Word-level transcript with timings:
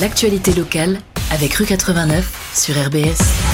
L'actualité 0.00 0.52
locale 0.52 0.98
avec 1.30 1.54
Rue 1.54 1.66
89 1.66 2.50
sur 2.52 2.74
RBS. 2.74 3.53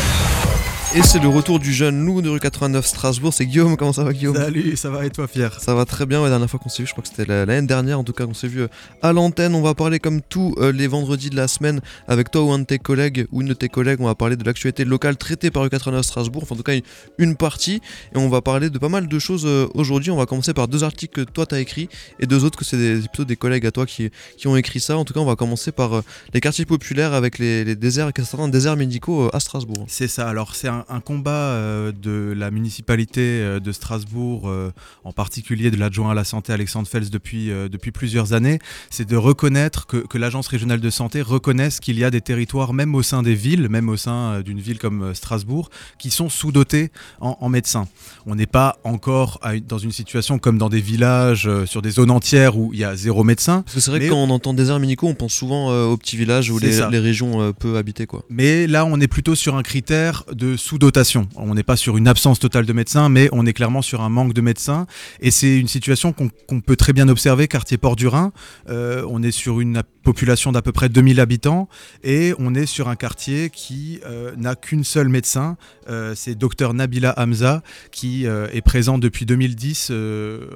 Et 0.93 1.03
c'est 1.05 1.21
le 1.21 1.29
retour 1.29 1.61
du 1.61 1.73
jeune 1.73 2.05
loup 2.05 2.21
de 2.21 2.29
rue 2.29 2.41
89 2.41 2.85
Strasbourg. 2.85 3.33
C'est 3.33 3.47
Guillaume, 3.47 3.77
comment 3.77 3.93
ça 3.93 4.03
va 4.03 4.13
Guillaume 4.13 4.35
Salut, 4.35 4.77
ça 4.77 4.91
va 4.91 5.07
et 5.07 5.11
toi 5.11 5.29
Pierre? 5.29 5.61
Ça 5.61 5.73
va 5.73 5.85
très 5.85 6.05
bien, 6.05 6.21
la 6.21 6.31
dernière 6.31 6.51
fois 6.51 6.59
qu'on 6.59 6.69
s'est 6.69 6.83
vu, 6.83 6.89
je 6.89 6.93
crois 6.93 7.03
que 7.03 7.09
c'était 7.09 7.27
l'année 7.27 7.65
dernière 7.65 8.01
en 8.01 8.03
tout 8.03 8.13
cas 8.13 8.27
qu'on 8.27 8.35
s'est 8.35 8.49
vu 8.49 8.63
euh, 8.63 8.69
à 9.01 9.13
l'antenne. 9.13 9.55
On 9.55 9.63
va 9.63 9.75
parler 9.75 10.01
comme 10.01 10.21
tous 10.21 10.53
euh, 10.59 10.73
les 10.73 10.89
vendredis 10.89 11.31
de 11.31 11.37
la 11.37 11.47
semaine 11.47 11.81
avec 12.09 12.33
toi 12.33 12.43
ou 12.43 12.51
un 12.51 12.59
de 12.59 12.65
tes 12.65 12.81
collègues 12.81 13.29
ou 13.31 13.41
une 13.41 13.47
de 13.47 13.55
tes 13.55 13.69
collègues. 13.69 14.01
On 14.01 14.07
va 14.07 14.17
parler 14.17 14.35
de 14.35 14.43
l'actualité 14.43 14.85
locale 14.85 15.17
traitée 15.17 15.53
par 15.53 15.63
rue 15.63 15.71
89 15.71 16.05
Strasbourg, 16.05 16.43
enfin 16.43 16.57
en 16.57 16.59
tout 16.59 16.65
cas 16.65 16.73
une 17.19 17.37
partie. 17.37 17.81
Et 18.13 18.19
on 18.19 18.29
va 18.29 18.43
parler 18.43 18.69
de 18.69 18.79
pas 18.79 18.89
mal 18.89 19.07
de 19.07 19.19
choses 19.21 19.47
euh, 19.47 19.69
aujourd'hui. 19.75 20.11
On 20.11 20.17
va 20.17 20.27
commencer 20.27 20.55
par 20.55 20.67
deux 20.67 20.83
articles 20.83 21.25
que 21.25 21.31
toi 21.31 21.47
t'as 21.47 21.61
écrits 21.61 21.89
et 22.19 22.27
deux 22.27 22.45
autres 22.45 22.59
que 22.59 22.65
c'est 22.65 22.99
plutôt 22.99 23.25
des 23.25 23.37
collègues 23.37 23.65
à 23.65 23.71
toi 23.71 23.87
qui, 23.87 24.11
qui, 24.37 24.49
ont 24.49 24.57
écrit 24.57 24.81
ça. 24.81 24.99
En 24.99 25.05
tout 25.05 25.15
cas, 25.15 25.21
on 25.21 25.25
va 25.25 25.37
commencer 25.37 25.71
par 25.71 26.03
les 26.35 26.41
quartiers 26.41 26.67
populaires 26.67 27.15
avec 27.15 27.39
les, 27.39 27.65
les 27.65 27.77
déserts, 27.77 28.11
certains 28.17 28.49
déserts 28.49 28.77
médicaux 28.77 29.31
à 29.33 29.39
Strasbourg. 29.39 29.85
C'est 29.87 30.09
ça, 30.09 30.29
alors 30.29 30.57
c'est 30.57 30.67
un, 30.67 30.80
un 30.89 31.01
combat 31.01 31.31
euh, 31.31 31.93
de 31.93 32.33
la 32.37 32.51
municipalité 32.51 33.21
euh, 33.21 33.61
de 33.61 33.73
Strasbourg, 33.73 34.49
euh, 34.49 34.73
en 35.05 35.13
particulier 35.13 35.71
de 35.71 35.77
l'adjoint 35.77 36.11
à 36.11 36.15
la 36.15 36.25
santé 36.25 36.53
Alexandre 36.53 36.89
Fels 36.89 37.11
depuis, 37.11 37.49
depuis 37.49 37.93
plusieurs 37.93 38.33
années, 38.33 38.59
c'est 38.91 39.09
de 39.09 39.17
reconnaître 39.17 39.87
que, 39.87 39.99
que 39.99 40.19
l'agence 40.19 40.49
régionale 40.49 40.81
de 40.81 40.91
santé 40.91 41.23
reconnaisse 41.23 41.81
qu'il 41.81 41.99
y 41.99 42.05
a 42.05 42.11
des 42.11 42.21
territoires, 42.21 42.73
même 42.73 42.95
au 42.95 43.03
sein 43.03 43.23
des 43.23 43.35
villes, 43.35 43.69
même 43.69 43.89
au 43.89 43.97
sein 43.97 44.41
d'une 44.41 44.61
ville 44.61 44.79
comme 44.79 45.15
Strasbourg, 45.15 45.71
qui 45.99 46.11
sont 46.11 46.29
sous-dotés 46.29 46.91
en, 47.21 47.49
médecins. 47.49 47.89
On 48.27 48.35
n'est 48.35 48.47
pas 48.47 48.79
encore 48.85 49.41
dans 49.67 49.79
une 49.79 49.93
situation 49.93 50.39
comme 50.39 50.59
dans 50.59 50.69
des 50.69 50.81
villages, 50.81 51.49
sur 51.65 51.83
des 51.83 51.91
zones 51.91 52.11
entières 52.11 52.57
où 52.57 52.73
il 52.73 52.81
y 52.81 52.85
a 52.85 52.95
zéro 52.97 53.25
médecin. 53.25 53.65
c'est 53.67 53.87
vrai 53.89 54.01
que 54.01 54.09
quand 54.09 54.23
on 54.23 54.31
entend 54.31 54.55
déserts 54.55 54.79
médicaux, 54.79 55.09
on 55.09 55.15
pense 55.15 55.33
souvent 55.33 55.71
aux 55.91 55.97
petits 55.97 56.17
villages 56.17 56.51
où 56.51 56.59
les, 56.59 56.81
les, 56.91 56.99
régions 56.99 57.53
peu 57.53 57.77
habitées. 57.77 58.07
Quoi. 58.07 58.25
Mais 58.29 58.67
là, 58.67 58.85
on 58.85 59.01
est 59.01 59.09
plutôt 59.09 59.35
sur 59.35 59.57
un 59.57 59.63
critère 59.63 60.25
de 60.33 60.57
sous-dotation. 60.71 61.29
On 61.35 61.57
n'est 61.57 61.65
pas 61.65 61.75
sur 61.75 61.97
une 61.97 62.07
absence 62.07 62.39
totale 62.39 62.65
de 62.65 62.73
médecins, 62.73 63.09
mais 63.09 63.29
on 63.33 63.45
est 63.45 63.53
clairement 63.53 63.83
sur 63.83 64.03
un 64.03 64.09
manque 64.09 64.35
de 64.35 64.41
médecins. 64.41 64.87
Et 65.21 65.33
c'est 65.33 65.59
une 65.59 65.67
situation 65.67 66.13
qu'on 66.13 66.61
peut 66.61 66.77
très 66.77 66.93
bien 66.93 67.09
observer, 67.09 67.49
quartier 67.49 67.77
Port 67.77 67.97
du 67.97 68.07
Rhin. 68.07 68.31
Euh, 68.69 69.05
on 69.09 69.21
est 69.25 69.33
sur 69.33 69.59
une 69.59 69.83
population 70.05 70.53
d'à 70.53 70.63
peu 70.63 70.71
près 70.71 70.89
2000 70.89 71.19
habitants 71.19 71.69
et 72.05 72.35
on 72.39 72.55
est 72.55 72.67
sur 72.67 72.89
un 72.89 72.95
quartier 72.95 73.51
qui 73.51 74.01
euh, 74.07 74.33
n'a 74.37 74.55
qu'une 74.55 74.85
seule 74.85 75.09
médecin, 75.09 75.57
euh, 75.89 76.15
c'est 76.17 76.37
docteur 76.37 76.73
Nabila 76.73 77.15
Hamza 77.19 77.63
qui 77.91 78.25
est 78.25 78.63
présent 78.63 78.97
depuis 78.97 79.27
2010 79.27 79.93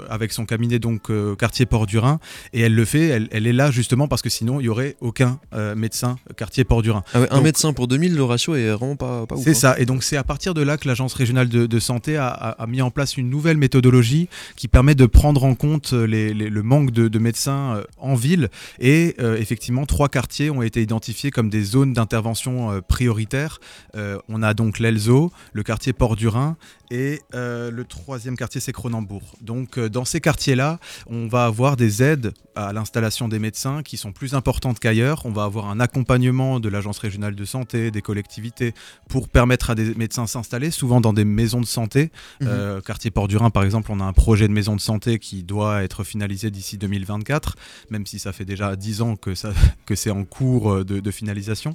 avec 0.09 0.33
son 0.33 0.47
cabinet 0.47 0.79
donc 0.79 1.11
quartier 1.37 1.67
Port 1.67 1.87
du 1.87 1.99
Rhin 1.99 2.21
et 2.53 2.61
elle 2.61 2.75
le 2.75 2.85
fait, 2.85 3.09
elle, 3.33 3.47
est 3.47 3.53
là 3.53 3.71
justement 3.71 4.07
parce 4.07 4.23
que 4.23 4.31
sinon 4.31 4.61
il 4.61 4.67
y 4.67 4.69
aurait 4.69 4.97
aucun 5.01 5.41
médecin 5.77 6.17
quartier 6.37 6.65
Port 6.65 6.83
du 6.83 6.93
Rhin. 6.93 7.03
Ah 7.13 7.27
un 7.31 7.41
médecin 7.41 7.73
pour 7.73 7.89
2000, 7.89 8.15
le 8.15 8.25
ratio 8.25 8.55
est 8.55 8.71
vraiment 8.71 8.97
pas, 8.97 9.27
pas 9.27 9.37
C'est 9.37 9.51
hein. 9.51 9.55
ça 9.55 9.79
et 9.79 9.87
donc 9.87 10.04
c'est 10.05 10.17
à 10.17 10.25
partir 10.25 10.55
de 10.55 10.63
là 10.63 10.77
que 10.77 10.87
l'agence 10.87 11.15
régionale 11.15 11.49
de, 11.49 11.79
santé 11.79 12.17
a, 12.17 12.57
mis 12.69 12.83
en 12.83 12.91
place 12.91 13.17
une 13.17 13.29
nouvelle 13.31 13.57
méthodologie 13.57 14.29
qui 14.57 14.69
permet 14.69 14.95
de 14.95 15.07
prendre 15.07 15.45
en 15.45 15.55
compte 15.55 15.93
le 15.93 16.63
manque 16.63 16.91
de, 16.91 17.19
médecins 17.19 17.83
en 17.99 18.15
ville 18.15 18.49
et 18.79 19.15
euh, 19.21 19.37
effectivement, 19.37 19.87
trois 19.87 20.09
quartiers 20.09 20.51
ont 20.51 20.63
été 20.63 20.83
identifiés 20.83 21.31
comme 21.31 21.49
des 21.49 21.63
zones 21.63 21.93
d'intervention 21.93 22.71
euh, 22.71 22.81
prioritaires. 22.81 23.61
Euh, 23.97 24.19
on 24.29 24.43
a 24.43 24.55
donc 24.55 24.79
l'Elzo, 24.79 25.33
le 25.53 25.63
quartier 25.63 25.93
Port 25.93 26.17
du 26.17 26.29
Rhin 26.29 26.57
et 26.91 27.21
le 27.33 27.83
troisième 27.83 28.37
quartier, 28.37 28.61
c'est 28.61 28.73
Cronenbourg. 28.73 29.35
Donc, 29.41 29.81
dans 29.81 30.05
ces 30.05 30.21
quartiers-là, 30.21 30.79
on 31.09 31.27
va 31.27 31.47
avoir 31.47 31.77
des 31.77 32.05
aides 32.05 32.33
à 32.55 32.73
l'installation 32.73 33.27
des 33.27 33.41
médecins 33.41 33.83
qui 33.83 33.97
sont 33.97 34.13
plus 34.13 34.35
importantes 34.35 34.79
qu'ailleurs. 34.79 35.27
On 35.27 35.33
va 35.33 35.43
avoir 35.43 35.69
un 35.69 35.81
accompagnement 35.81 36.61
de 36.61 36.69
l'agence 36.69 36.99
régionale 36.99 37.35
de 37.35 37.45
santé, 37.45 37.91
des 37.91 38.03
collectivités, 38.03 38.75
pour 39.09 39.29
permettre 39.29 39.71
à 39.71 39.75
des 39.75 39.94
médecins 39.99 40.27
s'installer, 40.27 40.71
souvent 40.71 41.01
dans 41.01 41.13
des 41.13 41.25
maisons 41.25 41.61
de 41.61 41.67
santé. 41.67 42.11
Mhm. 42.41 42.81
quartier 42.85 43.11
Port 43.11 43.29
du 43.29 43.37
Rhin, 43.37 43.51
par 43.51 43.65
exemple, 43.65 43.91
on 43.93 44.01
a 44.01 44.05
un 44.05 44.13
projet 44.13 44.49
de 44.49 44.53
maison 44.53 44.77
de 44.77 44.81
santé 44.81 45.19
qui 45.19 45.43
doit 45.43 45.83
être 45.83 46.05
finalisé 46.05 46.51
d'ici 46.51 46.79
2024, 46.79 47.57
même 47.91 48.07
si 48.07 48.19
ça 48.19 48.33
fait 48.33 48.45
déjà 48.45 48.77
10 48.77 49.03
ans 49.03 49.17
que, 49.17 49.33
que 49.87 49.95
c'est 49.95 50.11
en 50.11 50.25
cours 50.25 50.73
euh, 50.73 50.85
de, 50.85 51.11
finalisation. 51.11 51.75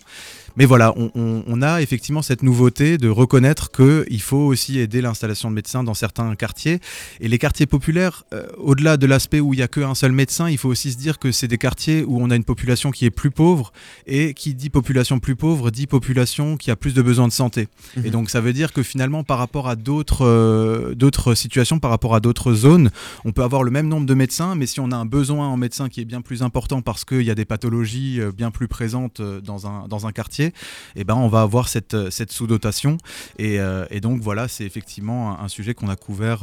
Mais 0.58 0.66
voilà, 0.66 0.94
on, 0.96 1.62
a 1.62 1.81
effectivement 1.81 2.22
cette 2.22 2.44
nouveauté 2.44 2.97
de 2.97 3.09
reconnaître 3.09 3.72
qu'il 3.72 4.22
faut 4.22 4.38
aussi 4.38 4.79
aider 4.79 5.02
l'installation 5.02 5.50
de 5.50 5.56
médecins 5.56 5.84
dans 5.84 5.94
certains 5.94 6.35
quartiers. 6.35 6.79
Et 7.22 7.28
les 7.28 7.38
quartiers 7.38 7.66
populaires, 7.66 8.24
euh, 8.34 8.47
au-delà 8.58 8.97
de 8.97 9.06
l'aspect 9.06 9.40
où 9.40 9.53
il 9.53 9.58
n'y 9.58 9.63
a 9.63 9.68
qu'un 9.68 9.96
seul 9.96 10.12
médecin, 10.12 10.50
il 10.50 10.58
faut 10.58 10.69
aussi 10.69 10.91
se 10.91 10.97
dire 10.97 11.19
que 11.19 11.31
c'est 11.31 11.47
des 11.47 11.58
quartiers 11.58 12.03
où 12.03 12.19
on 12.22 12.29
a 12.31 12.35
une 12.35 12.44
population 12.44 12.91
qui 12.91 13.06
est 13.06 13.12
plus 13.12 13.31
pauvre. 13.31 13.72
Et 14.08 14.34
qui 14.34 14.53
dit 14.56 14.69
population 14.69 15.19
plus 15.19 15.35
pauvre, 15.35 15.72
dit 15.72 15.88
population 15.88 16.58
qui 16.58 16.72
a 16.72 16.75
plus 16.75 16.94
de 16.94 17.02
besoins 17.02 17.28
de 17.28 17.34
santé. 17.34 17.68
Et 18.03 18.09
mhm. 18.09 18.14
donc 18.14 18.30
ça 18.30 18.42
veut 18.42 18.53
dire 18.53 18.74
que 18.74 18.84
finalement, 18.84 19.24
par 19.24 19.38
rapport 19.38 19.68
à 19.68 19.75
d'autres 19.75 20.25
euh, 20.25 20.96
d'autres 20.96 21.34
situations, 21.34 21.80
par 21.80 21.92
rapport 21.92 22.16
à 22.16 22.20
d'autres 22.20 22.53
zones, 22.53 22.90
on 23.25 23.31
peut 23.31 23.44
avoir 23.44 23.64
le 23.64 23.72
même 23.72 23.88
nombre 23.88 24.06
de 24.06 24.14
médecins, 24.14 24.56
mais 24.56 24.66
si 24.66 24.80
on 24.80 24.92
a 24.92 24.96
un 24.96 25.06
besoin 25.06 25.47
en 25.47 25.58
médecins 25.58 25.90
qui 25.90 26.02
est 26.02 26.06
bien 26.06 26.22
plus 26.22 26.44
important 26.44 26.81
parce 26.81 27.06
qu'il 27.06 27.22
y 27.22 27.31
a 27.31 27.36
des 27.36 27.46
pathologies 27.46 28.20
euh, 28.20 28.31
bien 28.31 28.52
plus 28.52 28.68
présentes 28.68 29.20
euh, 29.20 29.42
dans 29.42 29.68
un, 29.68 30.12
quartier, 30.12 30.47
et 30.47 30.53
eh 30.97 31.03
ben 31.03 31.16
on 31.16 31.28
va 31.28 31.42
avoir 31.42 31.68
cette, 31.68 31.96
sous-dotation. 32.31 32.97
Et, 33.38 33.58
et, 33.92 34.00
donc 34.02 34.22
voilà, 34.22 34.47
c'est 34.47 34.66
effectivement 34.66 35.40
un, 35.40 35.47
sujet 35.47 35.74
qu'on 35.74 35.88
a 35.90 35.96
couvert 35.96 36.41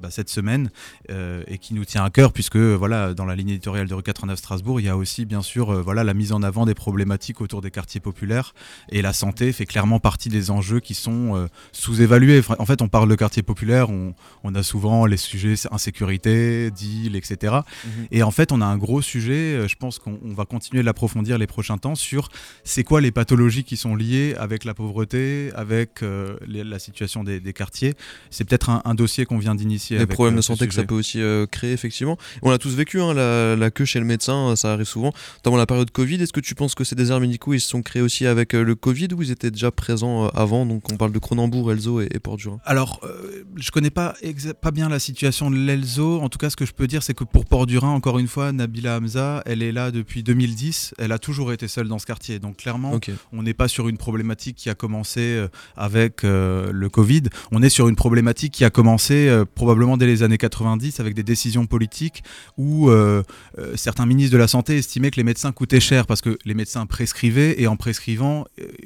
bah, 0.00 0.10
cette 0.10 0.30
semaine 0.30 0.70
et 1.10 1.58
qui 1.58 1.74
nous 1.74 1.84
tient 1.84 2.04
à 2.04 2.10
cœur, 2.10 2.32
puisque 2.32 2.56
voilà, 2.56 3.12
dans 3.14 3.26
la 3.26 3.36
ligne 3.36 3.50
éditoriale 3.50 3.88
de 3.88 3.94
Rue 3.94 4.02
89 4.02 4.38
Strasbourg, 4.38 4.80
il 4.80 4.86
y 4.86 4.88
a 4.88 4.96
aussi 4.96 5.26
bien 5.26 5.42
sûr 5.42 5.82
voilà, 5.82 6.02
la 6.02 6.14
mise 6.14 6.32
en 6.32 6.42
avant 6.42 6.64
des 6.64 6.74
problématiques 6.74 7.40
autour 7.40 7.60
des 7.60 7.70
quartiers 7.70 8.00
populaires. 8.00 8.54
Et 8.90 9.02
la 9.02 9.12
santé 9.12 9.52
fait 9.52 9.66
clairement 9.66 10.00
partie 10.00 10.28
des 10.28 10.50
enjeux 10.50 10.61
qui 10.80 10.94
sont 10.94 11.48
sous-évalués. 11.72 12.42
En 12.58 12.66
fait, 12.66 12.82
on 12.82 12.88
parle 12.88 13.08
de 13.08 13.14
quartier 13.14 13.42
populaire, 13.42 13.90
on, 13.90 14.14
on, 14.44 14.54
a 14.54 14.62
souvent 14.62 15.06
les 15.06 15.16
sujets 15.16 15.54
insécurité, 15.70 16.70
deal, 16.70 17.16
etc. 17.16 17.56
Mhm. 17.84 17.90
Et 18.10 18.22
en 18.22 18.30
fait, 18.30 18.52
on 18.52 18.60
a 18.60 18.66
un 18.66 18.76
gros 18.76 19.02
sujet, 19.02 19.66
je 19.68 19.76
pense 19.76 19.98
qu'on 19.98 20.18
va 20.24 20.44
continuer 20.44 20.82
de 20.82 20.86
l'approfondir 20.86 21.38
les 21.38 21.46
prochains 21.46 21.78
temps 21.78 21.94
sur 21.94 22.28
c'est 22.64 22.84
quoi 22.84 23.00
les 23.00 23.10
pathologies 23.10 23.64
qui 23.64 23.76
sont 23.76 23.94
liées 23.94 24.34
avec 24.38 24.64
la 24.64 24.74
pauvreté, 24.74 25.50
avec 25.54 26.02
euh, 26.02 26.36
la 26.46 26.78
situation 26.78 27.24
des, 27.24 27.40
quartiers. 27.52 27.94
C'est 28.30 28.44
peut-être 28.44 28.70
un, 28.70 28.94
dossier 28.94 29.26
qu'on 29.26 29.38
vient 29.38 29.54
d'initier. 29.54 29.98
Les 29.98 30.06
problèmes 30.06 30.34
euh, 30.34 30.38
de 30.38 30.42
santé 30.42 30.66
que 30.66 30.74
ça 30.74 30.84
peut 30.84 30.94
aussi 30.94 31.20
euh, 31.20 31.46
créer, 31.46 31.72
effectivement. 31.72 32.16
On 32.42 32.50
l'a 32.50 32.58
tous 32.58 32.74
vécu, 32.74 33.00
hein, 33.00 33.14
la, 33.14 33.70
queue 33.70 33.84
chez 33.84 33.98
le 33.98 34.04
médecin, 34.04 34.54
ça 34.56 34.72
arrive 34.72 34.86
souvent, 34.86 35.12
notamment 35.38 35.56
la 35.56 35.66
période 35.66 35.90
Covid. 35.90 36.22
Est-ce 36.22 36.32
que 36.32 36.40
tu 36.40 36.54
penses 36.54 36.74
que 36.74 36.84
ces 36.84 36.94
déserts 36.94 37.20
médicaux, 37.20 37.54
ils 37.54 37.60
se 37.60 37.68
sont 37.68 37.82
créés 37.82 38.02
aussi 38.02 38.26
avec 38.26 38.52
le 38.52 38.74
Covid 38.74 39.08
ou 39.14 39.22
ils 39.22 39.30
étaient 39.30 39.50
déjà 39.50 39.70
présents 39.70 40.28
avant 40.28 40.41
Donc 40.46 40.90
on 40.92 40.96
parle 40.96 41.12
de 41.12 41.18
Cronenbourg, 41.18 41.72
Elzo 41.72 42.00
et, 42.00 42.08
Port-du-Rhin. 42.22 42.58
Alors, 42.64 43.00
je 43.56 43.70
connais 43.70 43.90
pas, 43.90 44.14
pas 44.60 44.70
bien 44.70 44.88
la 44.88 44.98
situation 44.98 45.50
de 45.50 45.56
l'Elzo. 45.56 46.20
En 46.20 46.28
tout 46.28 46.38
cas, 46.38 46.50
ce 46.50 46.56
que 46.56 46.66
je 46.66 46.72
peux 46.72 46.86
dire, 46.86 47.02
c'est 47.02 47.14
que 47.14 47.24
pour 47.24 47.46
Port-du-Rhin, 47.46 47.90
encore 47.90 48.18
une 48.18 48.28
fois, 48.28 48.52
Nabila 48.52 48.98
Hamza, 48.98 49.42
elle 49.46 49.62
est 49.62 49.72
là 49.72 49.90
depuis 49.90 50.22
2010. 50.22 50.94
Elle 50.98 51.12
a 51.12 51.18
toujours 51.18 51.52
été 51.52 51.68
seule 51.68 51.88
dans 51.88 51.98
ce 51.98 52.06
quartier. 52.06 52.38
Donc 52.38 52.56
clairement, 52.56 52.98
on 53.32 53.42
n'est 53.42 53.54
pas 53.54 53.68
sur 53.68 53.88
une 53.88 53.98
problématique 53.98 54.56
qui 54.56 54.70
a 54.70 54.74
commencé 54.74 55.20
euh, 55.20 55.48
avec 55.76 56.24
euh, 56.24 56.70
le 56.72 56.88
Covid. 56.88 57.22
On 57.50 57.62
est 57.62 57.68
sur 57.68 57.88
une 57.88 57.96
problématique 57.96 58.52
qui 58.52 58.64
a 58.64 58.70
commencé 58.70 59.28
euh, 59.28 59.44
probablement 59.44 59.96
dès 59.96 60.06
les 60.06 60.22
années 60.22 60.38
90 60.38 61.00
avec 61.00 61.14
des 61.14 61.22
décisions 61.22 61.66
politiques 61.66 62.22
où 62.58 62.90
certains 63.74 64.06
ministres 64.06 64.32
de 64.32 64.38
la 64.38 64.48
Santé 64.48 64.76
estimaient 64.76 65.10
que 65.10 65.16
les 65.16 65.24
médecins 65.24 65.52
coûtaient 65.52 65.80
cher 65.80 66.06
parce 66.06 66.20
que 66.20 66.38
les 66.44 66.54
médecins 66.54 66.86
prescrivaient 66.86 67.60
et 67.60 67.66
en 67.66 67.76
prescrivant 67.76 68.44